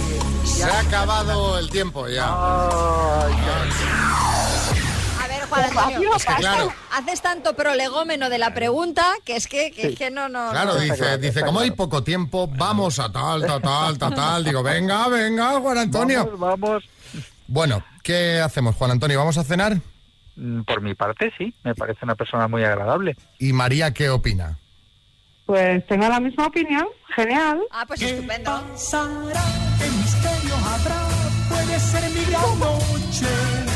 Se 0.45 0.65
ha 0.65 0.81
acabado 0.81 1.59
el 1.59 1.69
tiempo 1.71 2.07
ya. 2.09 2.25
A 2.29 3.27
ver, 3.27 3.35
Juan 5.49 5.65
Antonio. 5.65 6.17
Es 6.17 6.25
que 6.25 6.35
claro. 6.35 6.73
Haces 6.93 7.23
tanto 7.23 7.55
prolegómeno 7.55 8.29
de 8.29 8.39
la 8.39 8.55
pregunta 8.55 9.05
que 9.25 9.37
es 9.37 9.47
que, 9.47 9.71
que, 9.71 9.89
es 9.89 9.99
que 9.99 10.11
no, 10.11 10.29
no. 10.29 10.51
Claro, 10.51 10.75
no. 10.75 10.81
dice, 10.81 11.19
dice, 11.19 11.43
como 11.43 11.61
hay 11.61 11.71
poco 11.71 12.03
tiempo, 12.03 12.49
vamos 12.49 12.99
a 12.99 13.11
tal, 13.11 13.47
tal, 13.47 13.63
tal, 13.63 13.99
tal, 13.99 14.15
tal. 14.15 14.45
Digo, 14.45 14.63
venga, 14.63 15.09
venga, 15.09 15.61
Juan 15.61 15.79
Antonio. 15.79 16.25
Vamos, 16.25 16.61
vamos. 16.61 16.85
Bueno, 17.47 17.83
¿qué 18.03 18.41
hacemos, 18.41 18.75
Juan 18.77 18.93
Antonio? 18.93 19.19
¿Vamos 19.19 19.39
a 19.39 19.45
cenar? 19.45 19.77
Mm, 20.37 20.63
Por 20.63 20.81
mi 20.83 20.95
parte, 20.95 21.33
sí. 21.39 21.55
Me 21.63 21.75
parece 21.75 22.01
una 22.03 22.15
persona 22.15 22.49
muy 22.49 22.65
agradable. 22.65 23.17
¿Y 23.39 23.53
María 23.53 23.93
qué 23.93 24.11
opina? 24.11 24.59
Pues 25.47 25.87
tengo 25.87 26.09
la 26.09 26.19
misma 26.21 26.47
opinión. 26.47 26.87
Genial. 27.15 27.61
Ah, 27.71 27.85
pues 27.87 28.03
estupendo. 28.03 28.63
¿Qué 28.69 29.91
misterio 29.91 30.55
habrá? 30.57 31.09
Puede 31.49 31.79
ser 31.79 32.11
mi 32.11 32.25
gran 32.25 32.59
noche. 32.59 33.76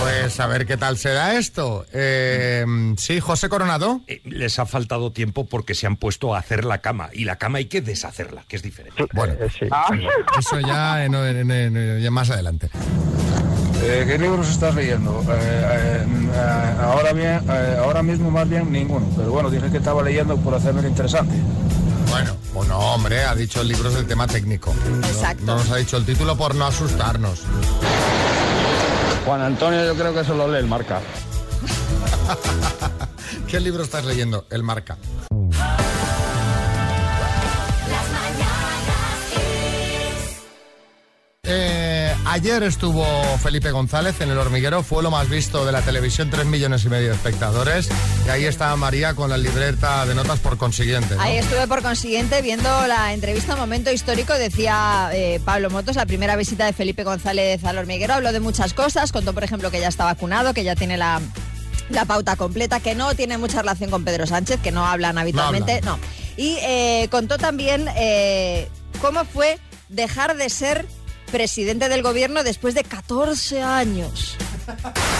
Pues 0.00 0.40
a 0.40 0.46
ver 0.46 0.66
qué 0.66 0.76
tal 0.76 0.96
será 0.98 1.36
esto. 1.36 1.84
Eh, 1.92 2.64
sí, 2.96 3.20
José 3.20 3.48
Coronado. 3.48 4.00
Eh, 4.06 4.20
les 4.24 4.58
ha 4.58 4.66
faltado 4.66 5.12
tiempo 5.12 5.46
porque 5.46 5.74
se 5.74 5.86
han 5.86 5.96
puesto 5.96 6.34
a 6.34 6.38
hacer 6.38 6.64
la 6.64 6.78
cama 6.78 7.10
y 7.12 7.24
la 7.24 7.36
cama 7.36 7.58
hay 7.58 7.66
que 7.66 7.80
deshacerla, 7.80 8.44
que 8.48 8.56
es 8.56 8.62
diferente. 8.62 9.06
Bueno, 9.14 9.34
eso 10.38 10.60
ya, 10.60 11.04
en- 11.04 11.14
en- 11.14 11.50
en- 11.50 11.76
en- 11.76 12.00
ya 12.00 12.10
más 12.10 12.30
adelante. 12.30 12.68
Eh, 13.82 14.04
¿Qué 14.06 14.18
libros 14.18 14.48
estás 14.50 14.74
leyendo? 14.74 15.22
Eh, 15.28 15.34
eh, 15.38 16.04
eh, 16.34 16.72
ahora 16.80 17.12
bien, 17.12 17.40
eh, 17.48 17.76
ahora 17.78 18.02
mismo 18.02 18.30
más 18.30 18.48
bien 18.48 18.70
ninguno. 18.72 19.08
Pero 19.16 19.30
bueno, 19.30 19.50
dije 19.50 19.70
que 19.70 19.78
estaba 19.78 20.02
leyendo 20.02 20.36
por 20.36 20.54
hacerme 20.54 20.86
interesante. 20.88 21.34
Bueno, 22.10 22.36
pues 22.54 22.68
no, 22.68 22.78
hombre, 22.78 23.22
ha 23.24 23.34
dicho 23.34 23.62
libros 23.62 23.94
del 23.94 24.06
tema 24.06 24.26
técnico. 24.26 24.74
Exacto. 25.04 25.44
No, 25.44 25.54
no 25.54 25.58
nos 25.62 25.70
ha 25.70 25.76
dicho 25.76 25.96
el 25.96 26.04
título 26.06 26.36
por 26.36 26.54
no 26.54 26.66
asustarnos. 26.66 27.42
Juan 29.28 29.42
Antonio 29.42 29.84
yo 29.84 29.94
creo 29.94 30.14
que 30.14 30.24
solo 30.24 30.48
lee 30.48 30.56
el 30.56 30.66
marca. 30.66 31.02
¿Qué 33.46 33.60
libro 33.60 33.82
estás 33.82 34.06
leyendo? 34.06 34.46
El 34.48 34.62
marca. 34.62 34.96
Ayer 42.30 42.62
estuvo 42.62 43.06
Felipe 43.38 43.70
González 43.70 44.20
en 44.20 44.28
el 44.28 44.36
hormiguero, 44.36 44.82
fue 44.82 45.02
lo 45.02 45.10
más 45.10 45.30
visto 45.30 45.64
de 45.64 45.72
la 45.72 45.80
televisión, 45.80 46.28
3 46.28 46.44
millones 46.44 46.84
y 46.84 46.90
medio 46.90 47.08
de 47.08 47.14
espectadores. 47.14 47.88
Y 48.26 48.28
ahí 48.28 48.44
estaba 48.44 48.76
María 48.76 49.14
con 49.14 49.30
la 49.30 49.38
libreta 49.38 50.04
de 50.04 50.14
notas 50.14 50.38
por 50.38 50.58
consiguiente. 50.58 51.14
¿no? 51.14 51.22
Ahí 51.22 51.38
estuve 51.38 51.66
por 51.66 51.82
consiguiente 51.82 52.42
viendo 52.42 52.68
la 52.86 53.14
entrevista 53.14 53.56
Momento 53.56 53.90
Histórico, 53.90 54.34
decía 54.34 55.08
eh, 55.14 55.40
Pablo 55.42 55.70
Motos, 55.70 55.96
la 55.96 56.04
primera 56.04 56.36
visita 56.36 56.66
de 56.66 56.74
Felipe 56.74 57.02
González 57.02 57.64
al 57.64 57.78
hormiguero, 57.78 58.12
habló 58.12 58.30
de 58.30 58.40
muchas 58.40 58.74
cosas, 58.74 59.10
contó 59.10 59.32
por 59.32 59.42
ejemplo 59.42 59.70
que 59.70 59.80
ya 59.80 59.88
está 59.88 60.04
vacunado, 60.04 60.52
que 60.52 60.64
ya 60.64 60.76
tiene 60.76 60.98
la, 60.98 61.22
la 61.88 62.04
pauta 62.04 62.36
completa, 62.36 62.78
que 62.80 62.94
no 62.94 63.14
tiene 63.14 63.38
mucha 63.38 63.62
relación 63.62 63.90
con 63.90 64.04
Pedro 64.04 64.26
Sánchez, 64.26 64.60
que 64.60 64.70
no 64.70 64.86
hablan 64.86 65.16
habitualmente, 65.16 65.80
no. 65.80 65.98
Y 66.36 66.58
eh, 66.60 67.08
contó 67.10 67.38
también 67.38 67.88
eh, 67.96 68.68
cómo 69.00 69.24
fue 69.24 69.58
dejar 69.88 70.36
de 70.36 70.50
ser 70.50 70.86
presidente 71.30 71.88
del 71.88 72.02
gobierno 72.02 72.42
después 72.42 72.74
de 72.74 72.84
14 72.84 73.62
años. 73.62 74.36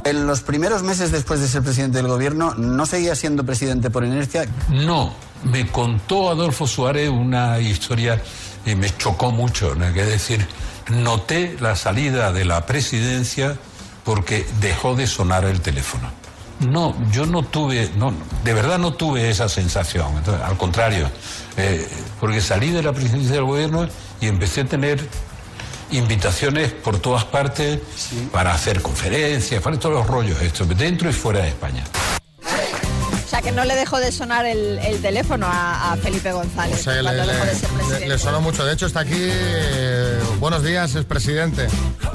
En 0.05 0.27
los 0.27 0.41
primeros 0.41 0.83
meses 0.83 1.11
después 1.11 1.41
de 1.41 1.49
ser 1.49 1.63
presidente 1.63 1.99
del 1.99 2.09
gobierno, 2.09 2.55
¿no 2.55 2.87
seguía 2.87 3.15
siendo 3.15 3.45
presidente 3.45 3.91
por 3.91 4.05
inercia? 4.05 4.47
No, 4.71 5.15
me 5.45 5.67
contó 5.71 6.31
Adolfo 6.31 6.67
Suárez 6.67 7.09
una 7.09 7.59
historia 7.61 8.21
y 8.67 8.75
me 8.75 8.95
chocó 8.97 9.31
mucho, 9.31 9.75
¿no? 9.75 9.93
que 9.93 10.03
es 10.03 10.09
decir, 10.09 10.47
noté 10.91 11.57
la 11.61 11.77
salida 11.77 12.33
de 12.33 12.45
la 12.45 12.67
presidencia 12.67 13.57
porque 14.05 14.47
dejó 14.61 14.95
de 14.95 15.07
sonar 15.07 15.45
el 15.45 15.61
teléfono. 15.61 16.11
No, 16.61 16.97
yo 17.13 17.25
no 17.25 17.45
tuve, 17.45 17.91
no, 17.97 18.13
de 18.43 18.53
verdad 18.53 18.79
no 18.79 18.95
tuve 18.95 19.31
esa 19.31 19.49
sensación. 19.49 20.17
Entonces, 20.17 20.43
al 20.43 20.57
contrario, 20.57 21.09
eh, 21.57 21.87
porque 22.19 22.41
salí 22.41 22.71
de 22.71 22.83
la 22.83 22.93
presidencia 22.93 23.37
del 23.37 23.45
gobierno 23.45 23.87
y 24.21 24.27
empecé 24.27 24.63
a 24.63 24.65
tener 24.65 25.07
invitaciones 25.91 26.73
por 26.73 26.99
todas 26.99 27.25
partes 27.25 27.79
para 28.33 28.53
hacer 28.55 28.83
conferencias, 28.83 29.63
para 29.63 29.79
todos 29.79 29.95
los 29.95 30.07
rollos 30.07 30.41
estos, 30.43 30.69
dentro 30.77 31.09
y 31.09 31.13
fuera 31.13 31.41
de 31.41 31.49
España. 31.49 31.85
O 33.25 33.31
sea 33.31 33.43
que 33.43 33.53
no 33.53 33.65
le 33.67 33.75
dejó 33.77 33.99
de 33.99 34.11
sonar 34.11 34.47
el, 34.47 34.79
el 34.79 35.01
teléfono 35.03 35.47
a, 35.47 35.93
a 35.93 35.97
Felipe 35.99 36.33
González 36.33 36.81
O 36.81 36.83
sea, 36.83 36.95
le, 36.95 37.03
cuando 37.03 37.27
dejó 37.27 37.45
de 37.45 37.55
ser 37.55 37.71
le- 37.71 37.77
presidente. 37.77 38.09
le 38.09 38.19
sonó 38.19 38.41
mucho. 38.41 38.65
De 38.65 38.73
hecho, 38.73 38.87
está 38.87 39.01
aquí. 39.01 39.13
eh, 39.19 40.19
buenos 40.41 40.65
días, 40.65 40.95
es 40.95 41.05
presidente. 41.05 41.67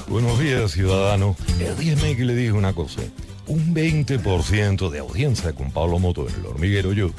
Buenos 0.07 0.39
días, 0.39 0.71
ciudadano. 0.71 1.35
Dígame 1.77 2.15
que 2.17 2.25
le 2.25 2.33
dije 2.35 2.51
una 2.51 2.73
cosa. 2.73 3.01
Un 3.45 3.75
20% 3.75 4.89
de 4.89 4.99
audiencia 4.99 5.53
con 5.53 5.71
Pablo 5.71 5.99
Moto 5.99 6.27
en 6.27 6.33
el 6.35 6.45
hormiguero 6.47 6.93
yo 6.93 7.11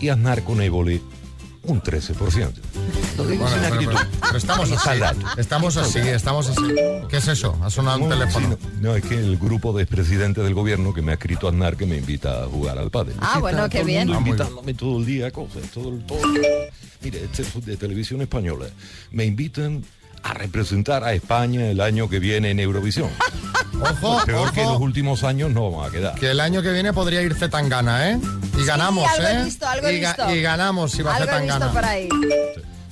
y 0.00 0.08
Aznar 0.08 0.42
con 0.42 0.60
Évole 0.60 1.00
un 1.62 1.80
13%. 1.82 2.50
Lo 3.18 3.24
digo 3.26 3.42
Bueno, 3.42 3.56
sin 3.56 3.62
pero- 3.64 3.74
acritud. 3.74 3.92
pero- 3.96 4.20
pero 4.22 4.38
estamos 4.38 4.70
así. 4.72 5.00
Estamos 5.36 5.76
así, 5.76 5.98
estamos 5.98 6.48
así. 6.48 6.62
¿Qué 7.10 7.16
es 7.18 7.28
eso? 7.28 7.58
Ha 7.62 7.68
sonado 7.70 7.98
un 7.98 8.08
No, 8.08 8.18
teléfono. 8.18 8.56
sí, 8.60 8.66
no, 8.80 8.88
no, 8.90 8.96
es 8.96 9.04
que 9.04 9.14
el 9.16 9.36
grupo 9.38 9.72
de 9.72 9.82
expresidentes 9.82 10.42
del 10.44 10.54
gobierno 10.54 10.94
que 10.94 11.02
me 11.02 11.10
ha 11.12 11.14
escrito 11.14 11.48
Aznar 11.48 11.76
que 11.76 11.84
me 11.86 11.96
invita 11.96 12.44
a 12.44 12.46
jugar 12.46 12.78
al 12.78 12.90
pádel. 12.90 13.14
Ah, 13.20 13.32
Sí, 13.34 13.40
bueno, 13.40 13.58
está 13.58 13.68
qué 13.70 13.78
todo 13.78 13.80
el 13.80 13.86
bien. 13.86 14.06
mundo 14.06 14.16
Ah, 14.16 14.20
muy 14.20 14.30
invitándome 14.30 14.74
todo 14.74 14.98
el 14.98 15.06
día 15.06 15.26
a 15.26 15.30
cosas, 15.32 15.62
todo 15.74 15.88
el 15.90 16.04
todo. 16.06 16.20
Mire, 17.02 17.24
este 17.24 17.42
es 17.42 17.64
de 17.66 17.76
televisión 17.76 18.20
española. 18.22 18.66
Me 19.10 19.24
invitan 19.24 19.84
a 20.22 20.34
representar 20.34 21.04
a 21.04 21.12
España 21.12 21.66
el 21.70 21.80
año 21.80 22.08
que 22.08 22.18
viene 22.18 22.50
en 22.50 22.60
Eurovisión. 22.60 23.10
Ojo, 23.80 24.24
Peor 24.26 24.52
que 24.52 24.62
en 24.62 24.68
los 24.68 24.80
últimos 24.80 25.22
años 25.22 25.50
no 25.52 25.70
vamos 25.70 25.88
a 25.88 25.90
quedar. 25.92 26.14
que 26.16 26.30
el 26.30 26.40
año 26.40 26.62
que 26.62 26.72
viene 26.72 26.92
podría 26.92 27.22
ir 27.22 27.34
Zetangana, 27.34 28.10
¿eh? 28.10 28.18
Y 28.58 28.64
ganamos, 28.64 29.08
algo 29.08 29.28
he 29.28 29.32
¿eh? 29.40 29.44
visto, 29.44 29.68
algo 29.68 29.86
he 29.86 29.96
y, 29.98 30.00
ga- 30.00 30.16
visto. 30.16 30.34
y 30.34 30.42
ganamos 30.42 30.90
si 30.90 31.02
va 31.02 31.16
Zetangana. 31.16 31.72
por 31.72 31.84
ahí. 31.84 32.08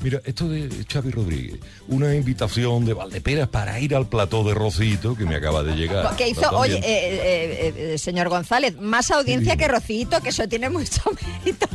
Mira, 0.03 0.21
esto 0.25 0.49
de 0.49 0.69
Xavi 0.91 1.11
Rodríguez, 1.11 1.59
una 1.89 2.15
invitación 2.15 2.85
de 2.85 2.95
Valdeperas 2.95 3.49
para 3.49 3.81
ir 3.81 3.95
al 3.95 4.09
plató 4.09 4.45
de 4.45 4.55
Rosito 4.55 5.17
que 5.17 5.25
me 5.25 5.37
acaba 5.37 5.63
de 5.63 5.75
llegar. 5.75 6.15
Que 6.17 6.29
hizo, 6.29 6.51
oye, 6.51 6.77
eh, 6.77 6.83
eh, 6.85 7.75
eh, 7.95 7.99
señor 7.99 8.29
González, 8.29 8.77
más 8.79 9.11
audiencia 9.11 9.57
que 9.57 9.69
Rocito, 9.69 10.21
que 10.21 10.29
eso 10.29 10.47
tiene 10.49 10.69
mucho 10.71 11.03
mérito. 11.45 11.67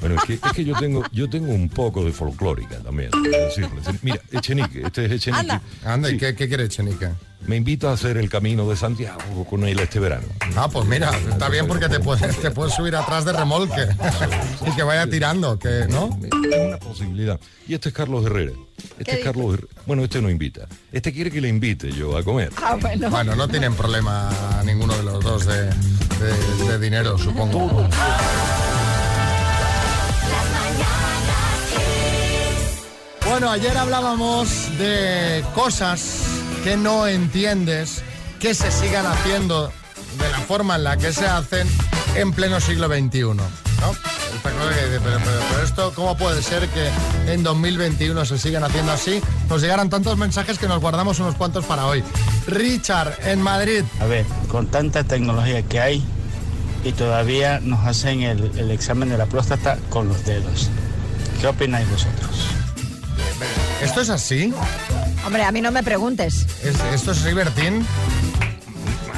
Bueno, 0.00 0.16
es 0.16 0.22
que, 0.24 0.34
es 0.34 0.52
que 0.54 0.64
yo 0.64 0.74
tengo 0.74 1.02
yo 1.12 1.28
tengo 1.28 1.52
un 1.52 1.68
poco 1.68 2.04
de 2.04 2.12
folclórica 2.12 2.76
también. 2.78 3.10
Mira, 4.02 4.20
Echenique, 4.32 4.82
este 4.82 5.06
es 5.06 5.12
Echenique. 5.12 5.40
Anda. 5.40 5.62
Anda, 5.84 6.10
¿y 6.10 6.16
qué, 6.18 6.34
qué 6.34 6.48
quiere 6.48 6.64
Echenique? 6.64 7.08
Me 7.46 7.54
invita 7.56 7.90
a 7.90 7.92
hacer 7.92 8.16
el 8.16 8.28
camino 8.28 8.68
de 8.68 8.76
Santiago 8.76 9.44
con 9.48 9.64
él 9.68 9.78
este 9.78 10.00
verano. 10.00 10.26
Ah, 10.56 10.68
pues 10.72 10.84
mira, 10.86 11.16
está 11.30 11.48
bien 11.48 11.68
porque 11.68 11.88
te 11.88 12.00
puedes, 12.00 12.36
te 12.38 12.50
puedes 12.50 12.74
subir 12.74 12.96
atrás 12.96 13.24
de 13.24 13.32
remolque 13.32 13.86
y 14.66 14.70
que 14.74 14.82
vaya 14.82 15.06
tirando, 15.08 15.56
que 15.58 15.86
¿no? 15.88 16.18
Es 16.50 16.60
una 16.68 16.78
posibilidad. 16.78 17.38
Y 17.68 17.74
este 17.74 17.90
es 17.90 17.94
Carlos 17.94 18.24
Herrera. 18.26 18.52
Este 18.98 19.04
¿Qué 19.04 19.10
es 19.18 19.24
Carlos 19.24 19.54
Herrera. 19.54 19.68
Bueno, 19.86 20.02
este 20.02 20.20
no 20.20 20.28
invita. 20.30 20.66
Este 20.90 21.12
quiere 21.12 21.30
que 21.30 21.40
le 21.40 21.48
invite 21.48 21.92
yo 21.92 22.16
a 22.16 22.24
comer. 22.24 22.50
Ah, 22.60 22.76
bueno. 22.80 23.10
Bueno, 23.10 23.36
no 23.36 23.46
tienen 23.46 23.74
problema 23.74 24.28
ninguno 24.64 24.96
de 24.96 25.02
los 25.04 25.22
dos 25.22 25.46
de, 25.46 25.66
de- 25.66 26.68
de 26.68 26.78
dinero, 26.80 27.16
supongo. 27.16 27.86
Bueno, 33.28 33.50
ayer 33.50 33.76
hablábamos 33.76 34.48
de 34.78 35.44
cosas 35.54 36.20
que 36.64 36.76
no 36.76 37.06
entiendes, 37.06 38.02
que 38.40 38.54
se 38.54 38.70
sigan 38.70 39.04
haciendo 39.06 39.68
de 40.18 40.30
la 40.30 40.38
forma 40.40 40.76
en 40.76 40.84
la 40.84 40.96
que 40.96 41.12
se 41.12 41.26
hacen 41.26 41.68
en 42.14 42.32
pleno 42.32 42.60
siglo 42.60 42.86
XXI. 42.88 43.20
¿no? 43.22 43.34
Pero, 44.42 44.54
pero- 45.02 45.20
pero 45.50 45.62
esto, 45.64 45.92
¿cómo 45.94 46.16
puede 46.16 46.42
ser 46.42 46.68
que 46.68 46.88
en 47.32 47.42
2021 47.42 48.24
se 48.24 48.38
sigan 48.38 48.64
haciendo 48.64 48.92
así? 48.92 49.20
Nos 49.48 49.60
llegaron 49.60 49.90
tantos 49.90 50.16
mensajes 50.16 50.58
que 50.58 50.68
nos 50.68 50.80
guardamos 50.80 51.18
unos 51.20 51.34
cuantos 51.34 51.64
para 51.64 51.86
hoy. 51.86 52.02
Richard, 52.46 53.18
en 53.26 53.42
Madrid. 53.42 53.82
A 54.00 54.06
ver, 54.06 54.24
con 54.48 54.68
tanta 54.68 55.04
tecnología 55.04 55.62
que 55.62 55.80
hay 55.80 56.04
y 56.84 56.92
todavía 56.92 57.60
nos 57.60 57.84
hacen 57.86 58.22
el 58.22 58.70
examen 58.70 59.08
de 59.08 59.18
la 59.18 59.26
próstata 59.26 59.78
con 59.90 60.08
los 60.08 60.24
dedos. 60.24 60.68
¿Qué 61.40 61.48
opináis 61.48 61.88
vosotros? 61.90 62.46
¿Esto 63.82 64.00
es 64.00 64.10
así? 64.10 64.52
Hombre, 65.24 65.44
a 65.44 65.52
mí 65.52 65.60
no 65.60 65.70
me 65.70 65.82
preguntes. 65.82 66.46
¿Es- 66.64 66.80
¿Esto 66.94 67.12
es 67.12 67.22
Rivertín? 67.22 67.86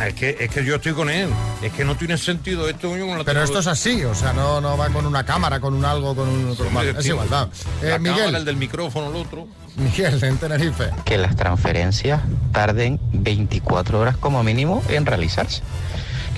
Es 0.07 0.15
que, 0.15 0.37
es 0.39 0.49
que 0.51 0.65
yo 0.65 0.77
estoy 0.77 0.93
con 0.93 1.11
él. 1.11 1.29
Es 1.61 1.73
que 1.73 1.85
no 1.85 1.97
tiene 1.97 2.17
sentido 2.19 2.69
esto. 2.69 2.89
con 2.91 3.19
la 3.19 3.25
Pero 3.25 3.43
esto 3.43 3.59
es 3.59 3.67
así, 3.67 4.05
o 4.05 4.15
sea, 4.15 4.33
no, 4.33 4.61
no 4.61 4.77
va 4.77 4.89
con 4.91 5.05
una 5.07 5.25
cámara, 5.25 5.59
con 5.61 5.75
un 5.75 5.85
algo, 5.85 6.15
con 6.15 6.29
un... 6.29 6.55
con- 6.55 6.69
Hombre, 6.69 6.91
es 6.91 6.99
tío, 6.99 7.15
igual, 7.15 7.33
va. 7.33 7.49
Eh, 7.83 7.91
la 7.91 7.99
Miguel, 7.99 8.19
cámara, 8.19 8.39
el 8.39 8.45
del 8.45 8.57
micrófono, 8.57 9.09
el 9.11 9.17
otro. 9.17 9.49
Miguel, 9.77 10.23
en 10.23 10.37
Tenerife. 10.39 10.91
que 11.05 11.19
las 11.19 11.35
transferencias 11.37 12.21
tarden 12.53 13.01
24 13.13 13.99
horas 14.01 14.17
como 14.17 14.43
mínimo 14.43 14.83
en 14.89 15.05
realizarse. 15.07 15.63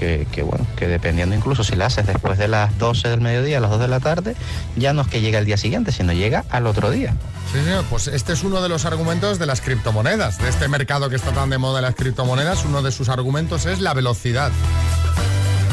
Que, 0.01 0.27
que 0.33 0.43
bueno, 0.43 0.67
que 0.77 0.89
dependiendo 0.89 1.37
incluso 1.37 1.63
si 1.63 1.77
la 1.77 1.85
haces 1.87 2.07
después 2.07 2.39
de 2.39 2.49
las 2.49 2.77
12 2.79 3.09
del 3.11 3.21
mediodía, 3.21 3.59
a 3.59 3.61
las 3.61 3.71
2 3.71 3.81
de 3.81 3.89
la 3.89 4.01
tarde, 4.01 4.35
ya 4.75 4.95
no 4.95 5.03
es 5.03 5.09
que 5.09 5.21
llegue 5.21 5.37
al 5.37 5.45
día 5.45 5.59
siguiente, 5.59 5.93
sino 5.93 6.15
llega 6.15 6.47
al 6.49 6.67
otro 6.67 6.91
día. 6.91 7.15
Sí, 7.53 7.59
señor, 7.59 7.85
pues 7.91 8.07
este 8.09 8.33
es 8.33 8.43
uno 8.43 8.63
de 8.63 8.71
los 8.71 8.87
argumentos 8.87 9.39
de 9.39 9.45
las 9.45 9.61
criptomonedas, 9.61 10.39
de 10.39 10.49
este 10.49 10.69
mercado 10.69 11.11
que 11.11 11.17
está 11.17 11.33
tan 11.33 11.51
de 11.51 11.59
moda 11.59 11.83
las 11.83 11.95
criptomonedas, 11.97 12.65
uno 12.65 12.81
de 12.81 12.93
sus 12.93 13.11
argumentos 13.11 13.67
es 13.67 13.81
la 13.81 13.93
velocidad. 13.93 14.51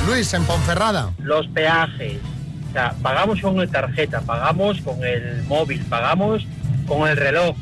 Luis, 0.07 0.33
en 0.33 0.43
Ponferrada. 0.43 1.11
los 1.19 1.47
peajes. 1.47 2.17
O 2.69 2.73
sea, 2.73 2.93
pagamos 3.01 3.39
con 3.39 3.59
el 3.61 3.69
tarjeta, 3.69 4.19
pagamos 4.21 4.81
con 4.81 5.03
el 5.05 5.43
móvil, 5.43 5.81
pagamos 5.85 6.45
con 6.85 7.07
el 7.07 7.15
reloj. 7.15 7.55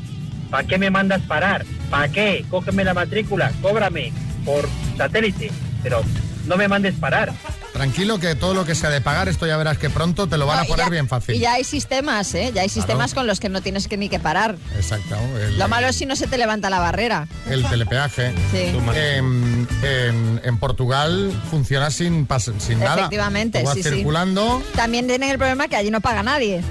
¿Para 0.50 0.68
qué 0.68 0.78
me 0.80 0.90
mandas 0.90 1.22
parar? 1.22 1.64
¿Para 1.92 2.08
qué? 2.08 2.44
Cógeme 2.50 2.84
la 2.84 2.94
matrícula, 2.96 3.52
cóbrame 3.62 4.12
por 4.44 4.68
satélite, 4.98 5.52
pero 5.84 6.02
no 6.48 6.58
me 6.58 6.68
mandes 6.68 6.96
parar. 6.96 7.34
Tranquilo 7.74 8.20
que 8.20 8.36
todo 8.36 8.54
lo 8.54 8.66
que 8.66 8.74
sea 8.74 8.90
de 8.90 9.02
pagar, 9.02 9.28
esto 9.28 9.46
ya 9.46 9.58
verás 9.58 9.78
que 9.78 9.90
pronto 9.90 10.28
te 10.28 10.38
lo 10.38 10.46
van 10.46 10.58
No, 10.58 10.64
a 10.64 10.66
poner 10.66 10.86
ya- 10.86 10.90
bien 10.92 11.10
fácil. 11.10 11.36
Y 11.36 11.40
ya 11.40 11.54
hay 11.54 11.64
sistemas, 11.66 12.34
¿eh? 12.34 12.52
Ya 12.56 12.62
hay 12.62 12.70
sistemas 12.70 13.14
con 13.14 13.28
los 13.28 13.40
que 13.42 13.50
no 13.50 13.62
tienes 13.62 13.88
que 13.90 13.98
ni 13.98 14.08
que 14.08 14.18
parar. 14.20 14.56
Exacto. 14.78 15.18
El, 15.42 15.58
Lo 15.60 15.68
malo 15.68 15.88
es 15.88 15.96
si 15.98 16.06
no 16.06 16.16
se 16.16 16.28
te 16.28 16.38
levanta 16.38 16.70
la 16.70 16.80
barrera. 16.80 17.28
el 17.50 17.66
telepeaje. 17.66 18.34
Sí. 18.52 18.74
En, 18.96 19.68
en- 19.84 20.42
en 20.44 20.58
Portugal 20.58 21.32
funciona 21.52 21.92
sin, 21.92 22.28
pas- 22.28 22.58
sin 22.60 22.80
nada. 22.80 22.96
Efectivamente, 22.96 23.62
vas 23.64 23.74
sí, 23.74 23.84
sí. 23.84 23.90
circulando. 23.90 24.64
También 24.76 25.08
tienen 25.08 25.30
el 25.30 25.38
problema 25.38 25.68
que 25.68 25.76
allí 25.76 25.92
no 25.92 26.00
paga 26.02 26.24
nadie. 26.24 26.62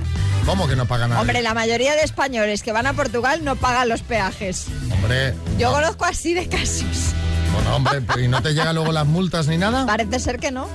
¿Cómo 0.46 0.68
que 0.68 0.76
no 0.76 0.87
paga 0.87 1.08
nada? 1.08 1.20
Hombre, 1.20 1.40
la 1.42 1.54
mayoría 1.54 1.94
de 1.96 2.02
españoles 2.02 2.62
que 2.62 2.70
van 2.72 2.87
a 2.87 2.92
Portugal 2.92 3.44
no 3.44 3.56
pagan 3.56 3.88
los 3.88 4.02
peajes. 4.02 4.66
Hombre, 4.92 5.34
Yo 5.58 5.72
conozco 5.72 6.04
así 6.04 6.34
de 6.34 6.48
casos. 6.48 7.14
Bueno, 7.55 7.77
hombre, 7.77 8.03
¿y 8.23 8.29
no 8.29 8.43
te 8.43 8.53
llegan 8.53 8.75
luego 8.75 8.93
las 8.93 9.07
multas 9.07 9.47
ni 9.47 9.57
nada? 9.59 9.87
Parece 9.87 10.19
ser 10.21 10.38
que 10.38 10.51
no. 10.51 10.67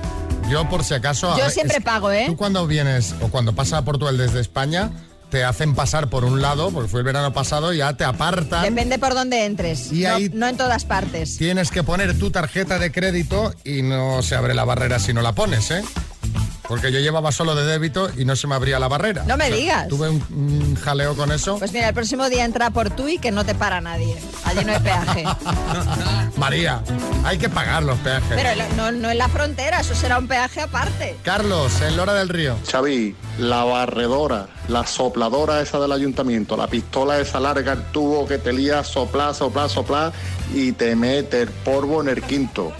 Yo 0.50 0.68
por 0.68 0.82
si 0.84 0.94
acaso... 0.94 1.30
Yo 1.36 1.44
ver, 1.44 1.50
siempre 1.52 1.80
pago, 1.80 2.10
¿eh? 2.10 2.24
Tú 2.26 2.36
cuando 2.36 2.66
vienes 2.66 3.14
o 3.20 3.28
cuando 3.28 3.54
pasas 3.54 3.74
a 3.80 3.84
Portugal 3.84 4.18
desde 4.18 4.40
España, 4.40 4.90
te 5.30 5.44
hacen 5.44 5.74
pasar 5.76 6.08
por 6.10 6.24
un 6.24 6.42
lado, 6.42 6.70
porque 6.72 6.88
fue 6.88 7.00
el 7.00 7.04
verano 7.06 7.32
pasado, 7.32 7.72
ya 7.72 7.96
te 7.96 8.04
apartan. 8.04 8.62
Depende 8.64 8.98
por 8.98 9.14
dónde 9.14 9.44
entres. 9.44 9.92
Y 9.92 10.02
no, 10.02 10.14
ahí- 10.16 10.30
no 10.32 10.48
en 10.48 10.56
todas 10.56 10.84
partes. 10.84 11.36
Tienes 11.36 11.70
que 11.70 11.84
poner 11.84 12.18
tu 12.18 12.32
tarjeta 12.32 12.80
de 12.80 12.90
crédito 12.90 13.54
y 13.64 13.82
no 13.82 14.22
se 14.22 14.34
abre 14.34 14.54
la 14.54 14.64
barrera 14.64 14.98
si 14.98 15.12
no 15.14 15.22
la 15.22 15.32
pones, 15.32 15.70
¿eh? 15.70 15.84
Porque 16.70 16.92
yo 16.92 17.00
llevaba 17.00 17.32
solo 17.32 17.56
de 17.56 17.64
débito 17.64 18.10
y 18.16 18.24
no 18.24 18.36
se 18.36 18.46
me 18.46 18.54
abría 18.54 18.78
la 18.78 18.86
barrera. 18.86 19.24
No 19.24 19.36
me 19.36 19.50
digas. 19.50 19.88
Tuve 19.88 20.08
un, 20.08 20.24
un 20.30 20.76
jaleo 20.76 21.16
con 21.16 21.32
eso. 21.32 21.58
Pues 21.58 21.72
mira, 21.72 21.88
el 21.88 21.94
próximo 21.94 22.28
día 22.28 22.44
entra 22.44 22.70
por 22.70 22.90
tú 22.90 23.08
y 23.08 23.18
que 23.18 23.32
no 23.32 23.44
te 23.44 23.56
para 23.56 23.80
nadie. 23.80 24.16
Allí 24.44 24.64
no 24.64 24.70
hay 24.70 24.78
peaje. 24.78 25.24
María, 26.36 26.80
hay 27.24 27.38
que 27.38 27.48
pagar 27.48 27.82
los 27.82 27.98
peajes. 27.98 28.36
Pero 28.36 28.50
no, 28.76 28.92
no 28.92 29.10
en 29.10 29.18
la 29.18 29.28
frontera, 29.28 29.80
eso 29.80 29.96
será 29.96 30.16
un 30.20 30.28
peaje 30.28 30.60
aparte. 30.60 31.16
Carlos, 31.24 31.72
en 31.80 31.96
Lora 31.96 32.14
del 32.14 32.28
Río. 32.28 32.56
Xavi, 32.70 33.16
la 33.38 33.64
barredora, 33.64 34.46
la 34.68 34.86
sopladora 34.86 35.60
esa 35.60 35.80
del 35.80 35.90
ayuntamiento, 35.90 36.56
la 36.56 36.68
pistola 36.68 37.18
esa 37.18 37.40
larga, 37.40 37.72
el 37.72 37.82
tubo 37.86 38.28
que 38.28 38.38
te 38.38 38.52
lía, 38.52 38.84
soplar, 38.84 39.34
soplar, 39.34 39.68
soplar 39.68 40.12
y 40.54 40.70
te 40.70 40.94
mete 40.94 41.42
el 41.42 41.48
polvo 41.48 42.00
en 42.00 42.10
el 42.10 42.22
quinto. 42.22 42.72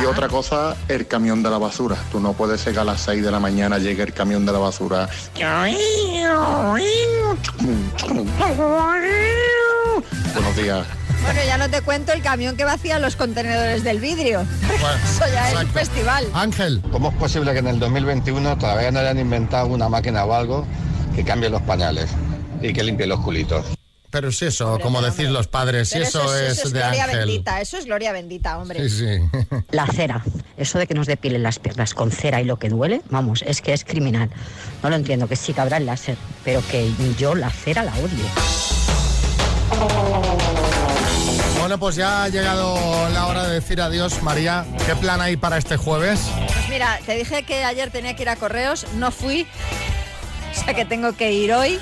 Y 0.00 0.04
otra 0.04 0.28
cosa, 0.28 0.76
el 0.88 1.06
camión 1.06 1.42
de 1.42 1.50
la 1.50 1.58
basura. 1.58 1.96
Tú 2.10 2.20
no 2.20 2.32
puedes 2.32 2.60
ser 2.60 2.74
que 2.74 2.80
a 2.80 2.84
las 2.84 3.00
6 3.02 3.22
de 3.22 3.30
la 3.30 3.40
mañana 3.40 3.78
llegue 3.78 4.02
el 4.02 4.12
camión 4.12 4.44
de 4.44 4.52
la 4.52 4.58
basura. 4.58 5.08
Buenos 10.34 10.56
días. 10.56 10.86
Bueno, 11.22 11.40
ya 11.46 11.56
no 11.56 11.70
te 11.70 11.82
cuento 11.82 12.12
el 12.12 12.20
camión 12.20 12.56
que 12.56 12.64
vacía 12.64 12.98
los 12.98 13.14
contenedores 13.14 13.84
del 13.84 14.00
vidrio. 14.00 14.40
Eso 15.04 15.24
ya 15.32 15.52
es 15.52 15.60
un 15.60 15.68
festival. 15.68 16.26
Ángel. 16.34 16.82
¿Cómo 16.90 17.10
es 17.10 17.14
posible 17.14 17.52
que 17.52 17.60
en 17.60 17.68
el 17.68 17.78
2021 17.78 18.58
todavía 18.58 18.90
no 18.90 18.98
hayan 18.98 19.18
inventado 19.18 19.68
una 19.68 19.88
máquina 19.88 20.24
o 20.24 20.34
algo 20.34 20.66
que 21.14 21.24
cambie 21.24 21.48
los 21.48 21.62
pañales 21.62 22.10
y 22.60 22.72
que 22.72 22.82
limpie 22.82 23.06
los 23.06 23.20
culitos? 23.20 23.64
Pero 24.12 24.30
si 24.30 24.44
eso, 24.44 24.78
como 24.78 25.00
decís 25.00 25.30
los 25.30 25.48
padres, 25.48 25.88
si 25.88 25.98
eso, 25.98 26.36
es, 26.36 26.58
eso 26.58 26.66
es 26.66 26.72
de 26.74 26.80
gloria 26.80 27.04
Ángel. 27.04 27.18
bendita, 27.20 27.62
eso 27.62 27.78
es 27.78 27.86
gloria 27.86 28.12
bendita, 28.12 28.58
hombre. 28.58 28.86
Sí, 28.90 29.06
sí. 29.06 29.38
La 29.70 29.86
cera, 29.86 30.22
eso 30.58 30.78
de 30.78 30.86
que 30.86 30.92
nos 30.92 31.06
depilen 31.06 31.42
las 31.42 31.58
piernas 31.58 31.94
con 31.94 32.10
cera 32.10 32.38
y 32.42 32.44
lo 32.44 32.58
que 32.58 32.68
duele, 32.68 33.00
vamos, 33.08 33.42
es 33.46 33.62
que 33.62 33.72
es 33.72 33.84
criminal. 33.84 34.28
No 34.82 34.90
lo 34.90 34.96
entiendo, 34.96 35.28
que 35.28 35.36
sí 35.36 35.54
que 35.54 35.62
habrá 35.62 35.78
el 35.78 35.86
láser, 35.86 36.18
pero 36.44 36.62
que 36.70 36.92
yo 37.18 37.34
la 37.34 37.48
cera 37.48 37.84
la 37.84 37.94
odio. 37.94 38.24
Bueno, 41.58 41.78
pues 41.78 41.96
ya 41.96 42.24
ha 42.24 42.28
llegado 42.28 42.76
la 43.14 43.28
hora 43.28 43.48
de 43.48 43.54
decir 43.54 43.80
adiós, 43.80 44.22
María. 44.22 44.66
¿Qué 44.86 44.94
plan 44.94 45.22
hay 45.22 45.38
para 45.38 45.56
este 45.56 45.78
jueves? 45.78 46.20
Pues 46.52 46.68
mira, 46.68 47.00
te 47.06 47.14
dije 47.14 47.44
que 47.44 47.64
ayer 47.64 47.90
tenía 47.90 48.14
que 48.14 48.24
ir 48.24 48.28
a 48.28 48.36
correos, 48.36 48.86
no 48.96 49.10
fui. 49.10 49.46
O 50.50 50.64
sea 50.64 50.74
que 50.74 50.84
tengo 50.84 51.14
que 51.14 51.32
ir 51.32 51.54
hoy. 51.54 51.78